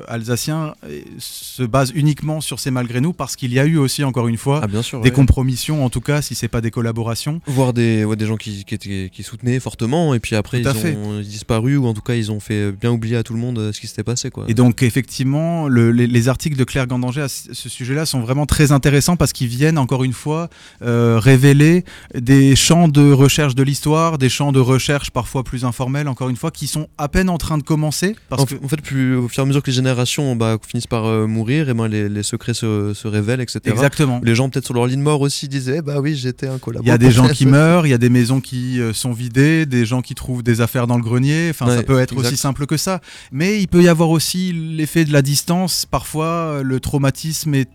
alsacien 0.07 0.75
se 1.17 1.63
base 1.63 1.91
uniquement 1.93 2.41
sur 2.41 2.59
ces 2.59 2.71
malgré 2.71 3.01
nous 3.01 3.13
parce 3.13 3.35
qu'il 3.35 3.53
y 3.53 3.59
a 3.59 3.65
eu 3.65 3.77
aussi 3.77 4.03
encore 4.03 4.27
une 4.27 4.37
fois 4.37 4.61
ah, 4.63 4.99
des 5.01 5.11
compromissions 5.11 5.83
en 5.83 5.89
tout 5.89 6.01
cas 6.01 6.21
si 6.21 6.35
c'est 6.35 6.47
pas 6.47 6.61
des 6.61 6.71
collaborations. 6.71 7.41
Voir 7.47 7.73
des, 7.73 8.05
des 8.15 8.25
gens 8.25 8.37
qui, 8.37 8.63
qui, 8.65 9.23
soutenaient 9.23 9.59
fortement 9.59 10.13
et 10.13 10.19
puis 10.19 10.35
après 10.35 10.61
ils 10.61 10.67
ont 10.67 11.19
disparu 11.21 11.77
ou 11.77 11.87
en 11.87 11.93
tout 11.93 12.01
cas 12.01 12.15
ils 12.15 12.31
ont 12.31 12.39
fait 12.39 12.71
bien 12.71 12.91
oublier 12.91 13.17
à 13.17 13.23
tout 13.23 13.33
le 13.33 13.39
monde 13.39 13.56
ce 13.71 13.79
qui 13.79 13.87
s'était 13.87 14.03
passé. 14.03 14.29
Quoi. 14.29 14.45
Et 14.47 14.53
donc 14.53 14.83
effectivement, 14.83 15.67
les, 15.67 16.27
articles 16.27 16.57
de 16.57 16.63
Claire 16.63 16.87
Gandanger 16.87 17.21
à 17.21 17.27
ce 17.29 17.69
sujet-là 17.69 18.05
sont 18.05 18.19
vraiment 18.19 18.45
très 18.45 18.71
intéressants 18.71 19.15
parce 19.15 19.33
qu'ils 19.33 19.47
viennent 19.47 19.77
encore 19.77 20.03
une 20.03 20.13
fois 20.13 20.49
euh, 20.81 21.19
révéler 21.19 21.85
des 22.15 22.55
champs 22.55 22.87
de 22.87 23.11
recherche 23.11 23.55
de 23.55 23.63
l'histoire, 23.63 24.17
des 24.17 24.29
champs 24.29 24.51
de 24.51 24.59
recherche 24.59 25.11
parfois 25.11 25.43
plus 25.43 25.65
informels, 25.65 26.07
encore 26.07 26.29
une 26.29 26.35
fois, 26.35 26.51
qui 26.51 26.67
sont 26.67 26.87
à 26.97 27.07
peine 27.07 27.29
en 27.29 27.37
train 27.37 27.57
de 27.57 27.63
commencer. 27.63 28.15
Parce 28.29 28.43
en, 28.43 28.45
que... 28.45 28.55
en 28.63 28.67
fait, 28.67 28.81
plus, 28.81 29.15
au 29.15 29.27
fur 29.27 29.41
et 29.41 29.43
à 29.43 29.45
mesure 29.45 29.61
que 29.61 29.69
les 29.69 29.75
générations 29.75 30.35
bah, 30.35 30.57
finissent 30.65 30.87
par 30.87 31.05
euh, 31.05 31.27
mourir, 31.27 31.69
et 31.69 31.73
ben, 31.73 31.87
les, 31.87 32.23
secrets 32.23 32.53
se, 32.53 33.07
révèlent, 33.07 33.41
etc. 33.41 33.61
Exactement. 33.65 34.21
Les 34.23 34.35
gens 34.35 34.49
peut-être 34.49 34.65
sur 34.65 34.73
leur 34.73 34.87
lit 34.87 34.97
de 34.97 35.01
mort 35.01 35.21
aussi 35.21 35.47
disaient, 35.47 35.81
bah 35.81 35.99
oui, 35.99 36.15
j'étais 36.15 36.47
un 36.47 36.57
collaborateur. 36.57 36.83
Il 36.83 36.87
y 36.89 36.91
a 36.91 36.97
des 36.97 37.11
gens 37.11 37.27
qui 37.27 37.45
meurent, 37.57 37.87
il 37.87 37.91
y 37.91 37.93
a 37.93 37.97
des 37.97 38.09
maisons 38.09 38.41
qui 38.41 38.79
euh, 38.81 38.93
sont 38.93 39.11
vidées, 39.11 39.65
des 39.65 39.85
gens 39.85 40.01
qui 40.01 40.15
trouvent 40.15 40.43
des 40.43 40.61
affaires 40.61 40.87
dans 40.87 40.97
le 40.97 41.03
grenier. 41.03 41.49
Enfin, 41.49 41.67
ça 41.67 41.83
peut 41.83 41.99
être 41.99 42.15
aussi 42.17 42.37
simple 42.37 42.65
que 42.65 42.77
ça. 42.77 43.01
Mais 43.37 43.61
il 43.61 43.67
peut 43.67 43.83
y 43.83 43.87
avoir 43.87 44.09
aussi 44.09 44.51
l'effet 44.51 45.05
de 45.05 45.13
la 45.13 45.21
distance. 45.21 45.85
Parfois, 45.85 46.61
le 46.63 46.79
traumatisme 46.79 47.53
est 47.53 47.69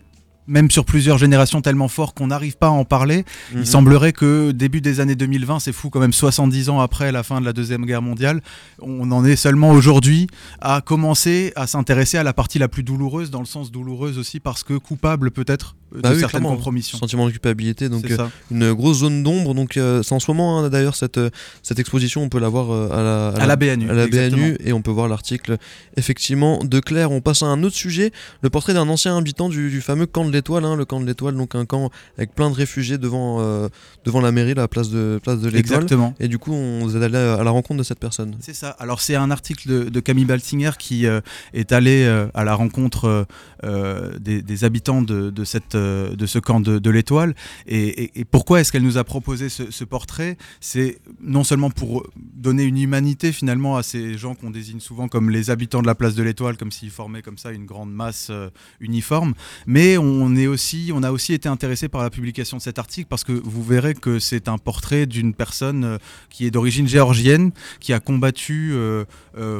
même 0.45 0.69
sur 0.69 0.83
plusieurs 0.83 1.17
générations 1.17 1.61
tellement 1.61 1.87
fort 1.87 2.13
qu'on 2.13 2.27
n'arrive 2.27 2.57
pas 2.57 2.67
à 2.67 2.71
en 2.71 2.83
parler. 2.83 3.23
Il 3.53 3.59
mhm. 3.59 3.65
semblerait 3.65 4.11
que 4.11 4.51
début 4.51 4.81
des 4.81 4.99
années 4.99 5.15
2020, 5.15 5.59
c'est 5.59 5.71
fou 5.71 5.89
quand 5.89 6.01
même 6.01 6.11
70 6.11 6.67
ans 6.67 6.81
après 6.81 7.13
la 7.13 7.23
fin 7.23 7.39
de 7.39 7.45
la 7.45 7.53
Deuxième 7.53 7.85
Guerre 7.85 8.01
mondiale, 8.01 8.41
on 8.81 9.09
en 9.13 9.23
est 9.23 9.37
seulement 9.37 9.71
aujourd'hui 9.71 10.27
à 10.59 10.81
commencer 10.81 11.53
à 11.55 11.65
s'intéresser 11.65 12.17
à 12.17 12.23
la 12.23 12.33
partie 12.33 12.59
la 12.59 12.67
plus 12.67 12.83
douloureuse, 12.83 13.31
dans 13.31 13.39
le 13.39 13.45
sens 13.45 13.71
douloureuse 13.71 14.17
aussi 14.17 14.41
parce 14.41 14.63
que 14.63 14.73
coupable 14.73 15.31
peut-être 15.31 15.77
bah 16.01 16.13
de 16.13 16.19
certaines 16.19 16.43
compromissions. 16.43 16.97
Sentiment 16.97 17.25
de 17.25 17.31
culpabilité, 17.31 17.89
donc 17.89 18.09
euh, 18.09 18.27
une 18.51 18.73
grosse 18.73 18.99
zone 18.99 19.23
d'ombre. 19.23 19.53
Donc 19.53 19.77
euh, 19.77 20.01
c'est 20.01 20.13
en 20.13 20.19
ce 20.19 20.29
moment 20.31 20.59
hein, 20.59 20.69
d'ailleurs 20.69 20.95
cette, 20.95 21.17
euh, 21.17 21.29
cette 21.61 21.79
exposition, 21.79 22.23
on 22.23 22.29
peut 22.29 22.39
la 22.39 22.49
voir 22.49 22.71
à 22.91 23.03
la, 23.03 23.27
à, 23.29 23.45
la, 23.45 23.55
BNU, 23.55 23.89
à 23.89 23.93
la 23.93 24.07
BNU 24.07 24.57
et 24.63 24.73
on 24.73 24.81
peut 24.81 24.91
voir 24.91 25.07
l'article 25.07 25.57
effectivement 25.97 26.63
de 26.63 26.79
Claire. 26.79 27.11
On 27.11 27.21
passe 27.21 27.43
à 27.43 27.47
un 27.47 27.63
autre 27.63 27.75
sujet, 27.75 28.11
le 28.41 28.49
portrait 28.49 28.73
d'un 28.73 28.89
ancien 28.89 29.17
habitant 29.17 29.49
du, 29.49 29.81
fameux 29.81 30.05
camp 30.05 30.25
de 30.25 30.31
l'Étoile, 30.31 30.65
hein, 30.65 30.75
le 30.75 30.85
camp 30.85 30.99
de 30.99 31.05
l'Étoile, 31.05 31.35
donc 31.35 31.55
un 31.55 31.65
camp 31.65 31.89
avec 32.17 32.33
plein 32.33 32.49
de 32.49 32.55
réfugiés 32.55 32.97
devant, 32.97 33.69
devant 34.05 34.21
la 34.21 34.31
mairie, 34.31 34.53
la 34.53 34.67
place 34.67 34.89
de, 34.89 35.19
place 35.21 35.39
de 35.39 35.49
l'Étoile. 35.49 35.83
Exactement. 35.83 36.15
Et 36.19 36.27
du 36.27 36.39
coup, 36.39 36.53
on 36.53 36.89
est 36.89 37.03
allé 37.03 37.17
à 37.17 37.43
la 37.43 37.51
rencontre 37.51 37.77
de 37.77 37.83
cette 37.83 37.99
personne. 37.99 38.35
C'est 38.39 38.55
ça. 38.55 38.69
Alors 38.79 39.01
c'est 39.01 39.15
un 39.15 39.31
article 39.31 39.67
de, 39.67 39.89
de 39.89 39.99
Camille 39.99 40.25
Baltinger 40.25 40.71
qui 40.79 41.05
est 41.53 41.71
allé 41.71 42.05
à 42.33 42.43
la 42.43 42.55
rencontre 42.55 43.27
des, 43.63 44.41
des, 44.41 44.63
habitants 44.63 45.01
de, 45.01 45.29
de, 45.29 45.43
cette, 45.43 45.75
de 45.83 46.25
ce 46.25 46.39
camp 46.39 46.59
de, 46.59 46.89
l'étoile. 46.89 47.35
Et, 47.67 48.25
pourquoi 48.31 48.61
est-ce 48.61 48.71
qu'elle 48.71 48.83
nous 48.83 48.97
a 48.97 49.03
proposé 49.03 49.49
ce, 49.49 49.83
portrait? 49.83 50.37
C'est 50.59 50.99
non 51.21 51.43
seulement 51.43 51.69
pour 51.69 52.05
donner 52.15 52.63
une 52.63 52.77
humanité 52.77 53.31
finalement 53.31 53.77
à 53.77 53.83
ces 53.83 54.17
gens 54.17 54.35
qu'on 54.35 54.49
désigne 54.49 54.79
souvent 54.79 55.07
comme 55.07 55.29
les 55.29 55.49
habitants 55.49 55.81
de 55.81 55.87
la 55.87 55.95
place 55.95 56.15
de 56.15 56.23
l'étoile, 56.23 56.57
comme 56.57 56.71
s'ils 56.71 56.91
formaient 56.91 57.21
comme 57.21 57.37
ça 57.37 57.51
une 57.51 57.65
grande 57.65 57.91
masse 57.91 58.27
euh, 58.29 58.49
uniforme, 58.79 59.33
mais 59.65 59.97
on, 59.97 60.35
est 60.35 60.47
aussi, 60.47 60.91
on 60.93 61.03
a 61.03 61.11
aussi 61.11 61.33
été 61.33 61.49
intéressé 61.49 61.87
par 61.87 62.01
la 62.01 62.09
publication 62.09 62.57
de 62.57 62.61
cet 62.61 62.79
article 62.79 63.07
parce 63.09 63.23
que 63.23 63.31
vous 63.31 63.63
verrez 63.63 63.93
que 63.93 64.19
c'est 64.19 64.47
un 64.47 64.57
portrait 64.57 65.05
d'une 65.05 65.33
personne 65.33 65.83
euh, 65.83 65.97
qui 66.29 66.45
est 66.45 66.51
d'origine 66.51 66.87
géorgienne, 66.87 67.51
qui 67.79 67.93
a 67.93 67.99
combattu 67.99 68.71
euh, 68.73 69.05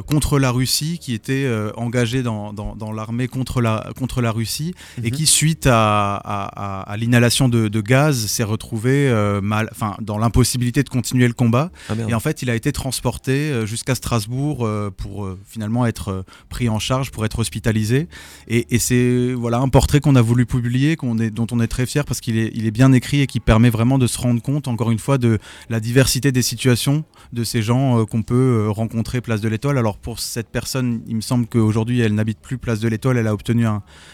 contre 0.08 0.40
la 0.40 0.52
Russie, 0.52 1.00
qui 1.00 1.14
était 1.14 1.50
engagée 1.76 2.24
dans, 2.24 2.54
l'armée 2.94 3.28
contre 3.28 3.62
la, 3.62 3.90
contre 3.98 4.22
la 4.22 4.32
Russie, 4.32 4.74
et 4.98 5.10
mhm. 5.10 5.12
qui, 5.12 5.26
suite 5.26 5.68
à, 5.68 6.13
à, 6.16 6.96
l'inhalation 6.98 7.50
de, 7.50 7.82
gaz, 7.82 8.28
s'est 8.28 8.44
retrouvé 8.44 9.12
mal, 9.42 9.70
dans 10.02 10.18
l'impossibilité 10.18 10.84
de 10.84 10.90
continuer 10.90 11.28
le 11.28 11.34
combat. 11.34 11.72
Ah, 11.90 11.94
et 12.08 12.14
en 12.14 12.20
fait, 12.20 12.42
il 12.42 12.50
a 12.50 12.56
été 12.56 12.72
transporté 12.72 13.32
euh, 13.32 13.66
jusqu'à 13.66 13.96
Strasbourg 13.96 14.66
euh, 14.66 14.90
pour 14.90 15.26
euh, 15.26 15.40
finalement 15.46 15.86
être 15.86 16.26
pris 16.50 16.70
en 16.70 16.80
charge, 16.80 17.12
pour 17.12 17.26
être 17.26 17.40
hospitalisé. 17.40 18.08
Et, 18.48 18.66
c'est 18.80 19.34
voilà 19.34 19.60
un 19.60 19.70
portrait 19.70 20.02
qu'on 20.02 20.16
a 20.16 20.22
voulu 20.22 20.46
publier, 20.46 20.96
qu'on 20.96 21.18
est, 21.18 21.30
dont 21.30 21.48
on 21.52 21.62
est 21.62 21.68
très 21.68 21.86
fier 21.86 22.04
parce 22.04 22.20
qu'il 22.20 22.38
est, 22.38 22.52
il 22.54 22.66
est 22.66 22.72
bien 22.72 22.92
écrit 22.92 23.22
et 23.22 23.28
qui 23.28 23.40
permet 23.40 23.70
vraiment 23.70 23.98
de 23.98 24.08
se 24.08 24.18
rendre 24.18 24.42
compte, 24.42 24.68
encore 24.68 24.92
une 24.92 25.00
fois, 25.00 25.18
de 25.18 25.40
la 25.70 25.80
diversité 25.80 26.32
des 26.32 26.42
situations 26.42 27.06
de 27.32 27.44
ces 27.44 27.62
gens 27.62 28.06
qu'on 28.06 28.24
peut 28.24 28.68
rencontrer 28.70 29.22
Place 29.22 29.42
de 29.42 29.48
l'Étoile. 29.48 29.78
Alors 29.78 29.98
pour 29.98 30.20
cette 30.20 30.50
personne, 30.50 31.02
il 31.08 31.16
me 31.16 31.22
semble 31.22 31.48
qu'aujourd'hui, 31.48 32.02
elle 32.02 32.14
n'habite 32.14 32.40
plus 32.40 32.58
Place 32.58 32.80
de 32.80 32.88
l'Étoile, 32.90 33.18
elle 33.18 33.28
a 33.28 33.34
obtenu 33.34 33.66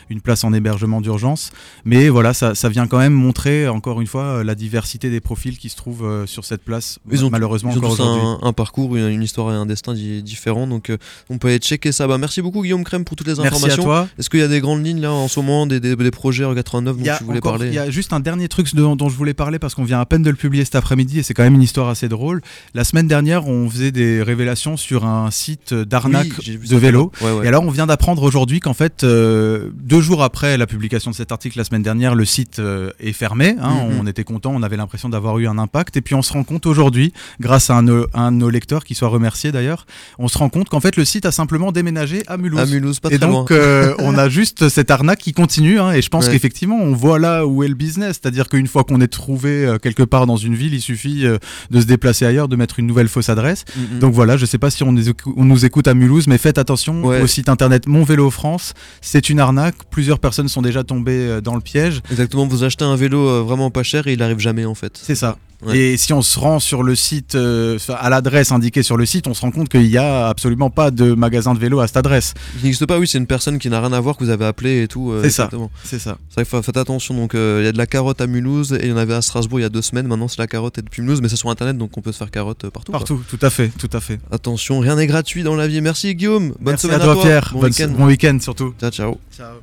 une 0.09 0.21
place 0.21 0.43
en 0.43 0.53
hébergement 0.53 1.01
d'urgence. 1.01 1.51
Mais 1.89 2.09
voilà, 2.09 2.33
ça, 2.33 2.55
ça 2.55 2.69
vient 2.69 2.87
quand 2.87 2.97
même 2.99 3.13
montrer 3.13 3.67
encore 3.67 3.99
une 4.01 4.07
fois 4.07 4.23
euh, 4.23 4.43
la 4.43 4.55
diversité 4.55 5.09
des 5.09 5.19
profils 5.19 5.57
qui 5.57 5.69
se 5.69 5.75
trouvent 5.75 6.05
euh, 6.05 6.25
sur 6.25 6.45
cette 6.45 6.63
place, 6.63 6.99
Ils 7.11 7.25
ont- 7.25 7.29
malheureusement 7.29 7.71
Ils 7.71 7.77
ont 7.79 7.83
encore 7.83 7.97
tous 7.97 8.03
un, 8.03 8.39
un 8.41 8.53
parcours, 8.53 8.95
une, 8.95 9.07
une 9.09 9.23
histoire 9.23 9.51
et 9.53 9.55
un 9.55 9.65
destin 9.65 9.93
di- 9.93 10.21
différents, 10.23 10.67
donc 10.67 10.89
euh, 10.89 10.97
on 11.29 11.37
peut 11.37 11.47
aller 11.49 11.57
checker 11.57 11.91
ça. 11.91 12.07
Bah, 12.07 12.17
merci 12.17 12.41
beaucoup 12.41 12.61
Guillaume 12.61 12.83
Crème 12.83 13.03
pour 13.05 13.15
toutes 13.17 13.27
les 13.27 13.33
Merci 13.35 13.45
à 13.45 13.55
informations. 13.55 13.83
toi. 13.83 14.07
Est-ce 14.17 14.29
qu'il 14.29 14.39
y 14.39 14.43
a 14.43 14.47
des 14.47 14.59
grandes 14.61 14.85
lignes 14.85 15.01
là 15.01 15.11
en 15.11 15.27
ce 15.27 15.39
moment, 15.39 15.65
des, 15.65 15.79
des, 15.79 15.95
des 15.95 16.11
projets 16.11 16.45
en 16.45 16.53
89 16.53 16.95
dont 16.97 17.01
Il 17.01 17.05
y, 17.05 17.09
a 17.09 17.17
tu 17.17 17.23
voulais 17.23 17.37
encore- 17.39 17.53
parler? 17.53 17.67
il 17.67 17.73
y 17.73 17.79
a 17.79 17.89
juste 17.89 18.13
un 18.13 18.19
dernier 18.19 18.47
truc 18.47 18.73
dont, 18.75 18.95
dont 18.95 19.09
je 19.09 19.15
voulais 19.15 19.33
parler 19.33 19.57
parce 19.59 19.73
qu'on 19.75 19.83
vient 19.83 19.99
à 19.99 20.05
peine 20.05 20.21
de 20.23 20.29
le 20.29 20.35
publier 20.35 20.65
cet 20.65 20.75
après-midi 20.75 21.19
et 21.19 21.23
c'est 21.23 21.33
quand 21.33 21.43
même 21.43 21.55
une 21.55 21.61
histoire 21.63 21.89
assez 21.89 22.07
drôle. 22.07 22.41
La 22.73 22.83
semaine 22.83 23.07
dernière, 23.07 23.47
on 23.47 23.69
faisait 23.69 23.91
des 23.91 24.21
révélations 24.21 24.77
sur 24.77 25.05
un 25.05 25.31
site 25.31 25.73
d'arnaque 25.73 26.27
Oui, 26.45 26.57
de 26.69 26.77
vélo. 26.77 27.11
Ouais, 27.21 27.31
ouais. 27.31 27.45
Et 27.45 27.47
alors, 27.47 27.63
on 27.63 27.71
vient 27.71 27.87
d'apprendre 27.87 28.23
aujourd'hui 28.23 28.59
qu'en 28.59 28.73
fait, 28.73 29.03
euh, 29.03 29.69
deux 29.73 30.01
jours 30.01 30.23
après 30.23 30.57
la 30.57 30.67
publication 30.67 31.11
de 31.11 31.15
cet 31.15 31.31
article 31.31 31.57
la 31.57 31.63
semaine 31.69 31.83
dernière, 31.83 32.15
le 32.15 32.25
site 32.25 32.59
euh, 32.59 32.89
est 32.99 33.13
fermé. 33.13 33.55
hein. 33.61 33.85
Mhm. 33.89 33.99
On 34.01 34.07
était 34.07 34.23
content, 34.23 34.51
on 34.53 34.63
avait 34.63 34.77
l'impression 34.77 35.07
d'avoir 35.09 35.37
eu 35.39 35.47
un 35.47 35.57
impact. 35.57 35.95
Et 35.97 36.01
puis, 36.01 36.15
on 36.15 36.21
se 36.21 36.33
rend 36.33 36.43
compte 36.43 36.65
aujourd'hui, 36.65 37.13
grâce 37.39 37.69
à 37.69 37.75
un, 37.75 37.83
de- 37.83 38.07
un 38.13 38.31
de 38.31 38.37
nos 38.37 38.49
lecteurs, 38.49 38.83
qui 38.83 38.95
soit 38.95 39.07
remercié 39.07 39.51
d'ailleurs, 39.51 39.85
on 40.17 40.27
se 40.27 40.37
rend 40.37 40.49
compte 40.49 40.67
qu'en 40.69 40.79
fait, 40.79 40.95
le 40.97 41.05
site 41.05 41.25
a 41.25 41.31
simplement 41.31 41.71
déménagé 41.71 42.23
à 42.27 42.37
Mulhouse. 42.37 42.59
à 42.59 42.65
Mulhouse, 42.65 42.99
pas 42.99 43.09
Et 43.11 43.17
très 43.19 43.27
donc, 43.27 43.49
loin. 43.51 43.57
euh, 43.59 43.93
on 43.99 44.17
a 44.17 44.27
juste 44.39 44.69
cette 44.69 44.91
arnaque 44.91 45.19
qui 45.19 45.33
continue. 45.33 45.79
hein, 45.79 45.91
et 45.93 46.01
je 46.01 46.09
pense 46.09 46.25
Ouais. 46.25 46.33
qu'effectivement, 46.33 46.77
on 46.81 46.93
voit 46.93 47.19
là 47.19 47.45
où 47.45 47.63
est 47.63 47.67
le 47.67 47.75
business. 47.75 48.19
C'est-à-dire 48.21 48.49
qu'une 48.49 48.67
fois 48.67 48.83
qu'on 48.83 48.99
est 49.01 49.07
trouvé 49.07 49.65
euh, 49.65 49.77
quelque 49.77 50.03
part 50.03 50.25
dans 50.25 50.37
une 50.37 50.55
ville, 50.55 50.73
il 50.73 50.81
suffit 50.81 51.23
de 51.23 51.81
se 51.81 51.85
déplacer 51.85 52.25
ailleurs, 52.25 52.47
de 52.47 52.55
mettre 52.55 52.79
une 52.79 52.87
nouvelle 52.87 53.07
fausse 53.07 53.29
adresse. 53.29 53.65
Mhm. 53.77 53.99
Donc 53.99 54.13
voilà, 54.13 54.37
je 54.37 54.45
sais 54.45 54.57
pas 54.57 54.69
si 54.69 54.83
on, 54.83 54.91
nous 54.91 55.09
écou- 55.09 55.33
on 55.37 55.45
nous 55.45 55.65
écoute 55.65 55.87
à 55.87 55.93
Mulhouse, 55.93 56.27
mais 56.27 56.37
faites 56.37 56.57
attention 56.57 57.03
Ouais. 57.03 57.21
au 57.21 57.27
site 57.27 57.49
internet 57.49 57.87
Mon 57.87 58.03
Vélo 58.03 58.29
France. 58.31 58.73
C'est 59.01 59.29
une 59.29 59.39
arnaque. 59.39 59.75
Plusieurs 59.91 60.19
personnes 60.19 60.47
sont 60.47 60.61
déjà 60.61 60.83
tombées 60.83 61.39
dans 61.43 61.58
le 61.59 61.63
piège. 61.63 62.01
Exactement, 62.11 62.47
vous 62.47 62.63
achetez 62.63 62.85
un 62.85 62.95
vélo 62.95 63.27
euh, 63.27 63.41
vraiment 63.43 63.69
pas 63.71 63.83
cher 63.83 64.07
et 64.07 64.13
il 64.13 64.23
arrive 64.23 64.39
jamais 64.39 64.65
en 64.65 64.75
fait. 64.75 64.99
C'est 65.01 65.15
ça. 65.15 65.37
Ouais. 65.61 65.77
Et 65.77 65.97
si 65.97 66.13
on 66.13 66.21
se 66.21 66.39
rend 66.39 66.59
sur 66.61 66.83
le 66.83 66.95
site, 66.95 67.35
euh, 67.35 67.77
à 67.97 68.09
l'adresse 68.09 68.53
indiquée 68.53 68.81
sur 68.81 68.95
le 68.95 69.05
site, 69.05 69.27
on 69.27 69.33
se 69.33 69.41
rend 69.41 69.51
compte 69.51 69.67
qu'il 69.67 69.87
y 69.87 69.97
a 69.97 70.29
absolument 70.29 70.69
pas 70.69 70.89
de 70.89 71.13
magasin 71.13 71.53
de 71.53 71.59
vélo 71.59 71.81
à 71.81 71.87
cette 71.87 71.97
adresse. 71.97 72.33
Il 72.59 72.63
n'existe 72.63 72.85
pas, 72.85 72.97
oui, 72.97 73.09
c'est 73.09 73.17
une 73.17 73.27
personne 73.27 73.59
qui 73.59 73.69
n'a 73.69 73.81
rien 73.81 73.91
à 73.91 73.99
voir 73.99 74.15
que 74.15 74.23
vous 74.23 74.29
avez 74.29 74.45
appelé 74.45 74.83
et 74.83 74.87
tout. 74.87 75.11
euh, 75.11 75.21
C'est 75.21 75.29
ça. 75.31 75.49
C'est 75.83 75.99
ça. 75.99 76.17
C'est 76.33 76.47
vrai 76.49 76.61
faites 76.63 76.77
attention. 76.77 77.13
Donc, 77.13 77.35
euh, 77.35 77.57
il 77.61 77.65
y 77.65 77.67
a 77.67 77.73
de 77.73 77.77
la 77.77 77.87
carotte 77.87 78.21
à 78.21 78.27
Mulhouse 78.27 78.71
et 78.71 78.85
il 78.85 78.89
y 78.91 78.93
en 78.93 78.97
avait 78.97 79.13
à 79.15 79.21
Strasbourg 79.21 79.59
il 79.59 79.63
y 79.63 79.65
a 79.65 79.69
deux 79.69 79.81
semaines. 79.81 80.07
Maintenant, 80.07 80.29
c'est 80.29 80.39
la 80.39 80.47
carotte 80.47 80.77
et 80.77 80.81
depuis 80.81 81.01
Mulhouse, 81.01 81.21
mais 81.21 81.27
c'est 81.27 81.35
sur 81.35 81.49
internet 81.49 81.77
donc 81.77 81.97
on 81.97 82.01
peut 82.01 82.13
se 82.13 82.19
faire 82.19 82.31
carotte 82.31 82.69
partout. 82.69 82.93
quoi. 82.93 82.99
Partout, 82.99 83.21
tout 83.29 83.39
à 83.45 83.49
fait, 83.49 83.67
tout 83.77 83.89
à 83.91 83.99
fait. 83.99 84.21
Attention, 84.31 84.79
rien 84.79 84.95
n'est 84.95 85.07
gratuit 85.07 85.43
dans 85.43 85.57
la 85.57 85.67
vie. 85.67 85.81
Merci 85.81 86.15
Guillaume. 86.15 86.53
Bonne 86.61 86.75
Merci 86.75 86.87
semaine 86.87 87.01
à 87.01 87.03
toi, 87.03 87.21
Pierre. 87.21 87.49
Bon 87.53 87.63
week-end. 87.63 87.89
Bon 87.97 88.05
week-end 88.05 88.37
surtout. 88.39 88.73
Ciao, 88.79 88.91
ciao. 88.91 89.17
Ciao. 89.35 89.55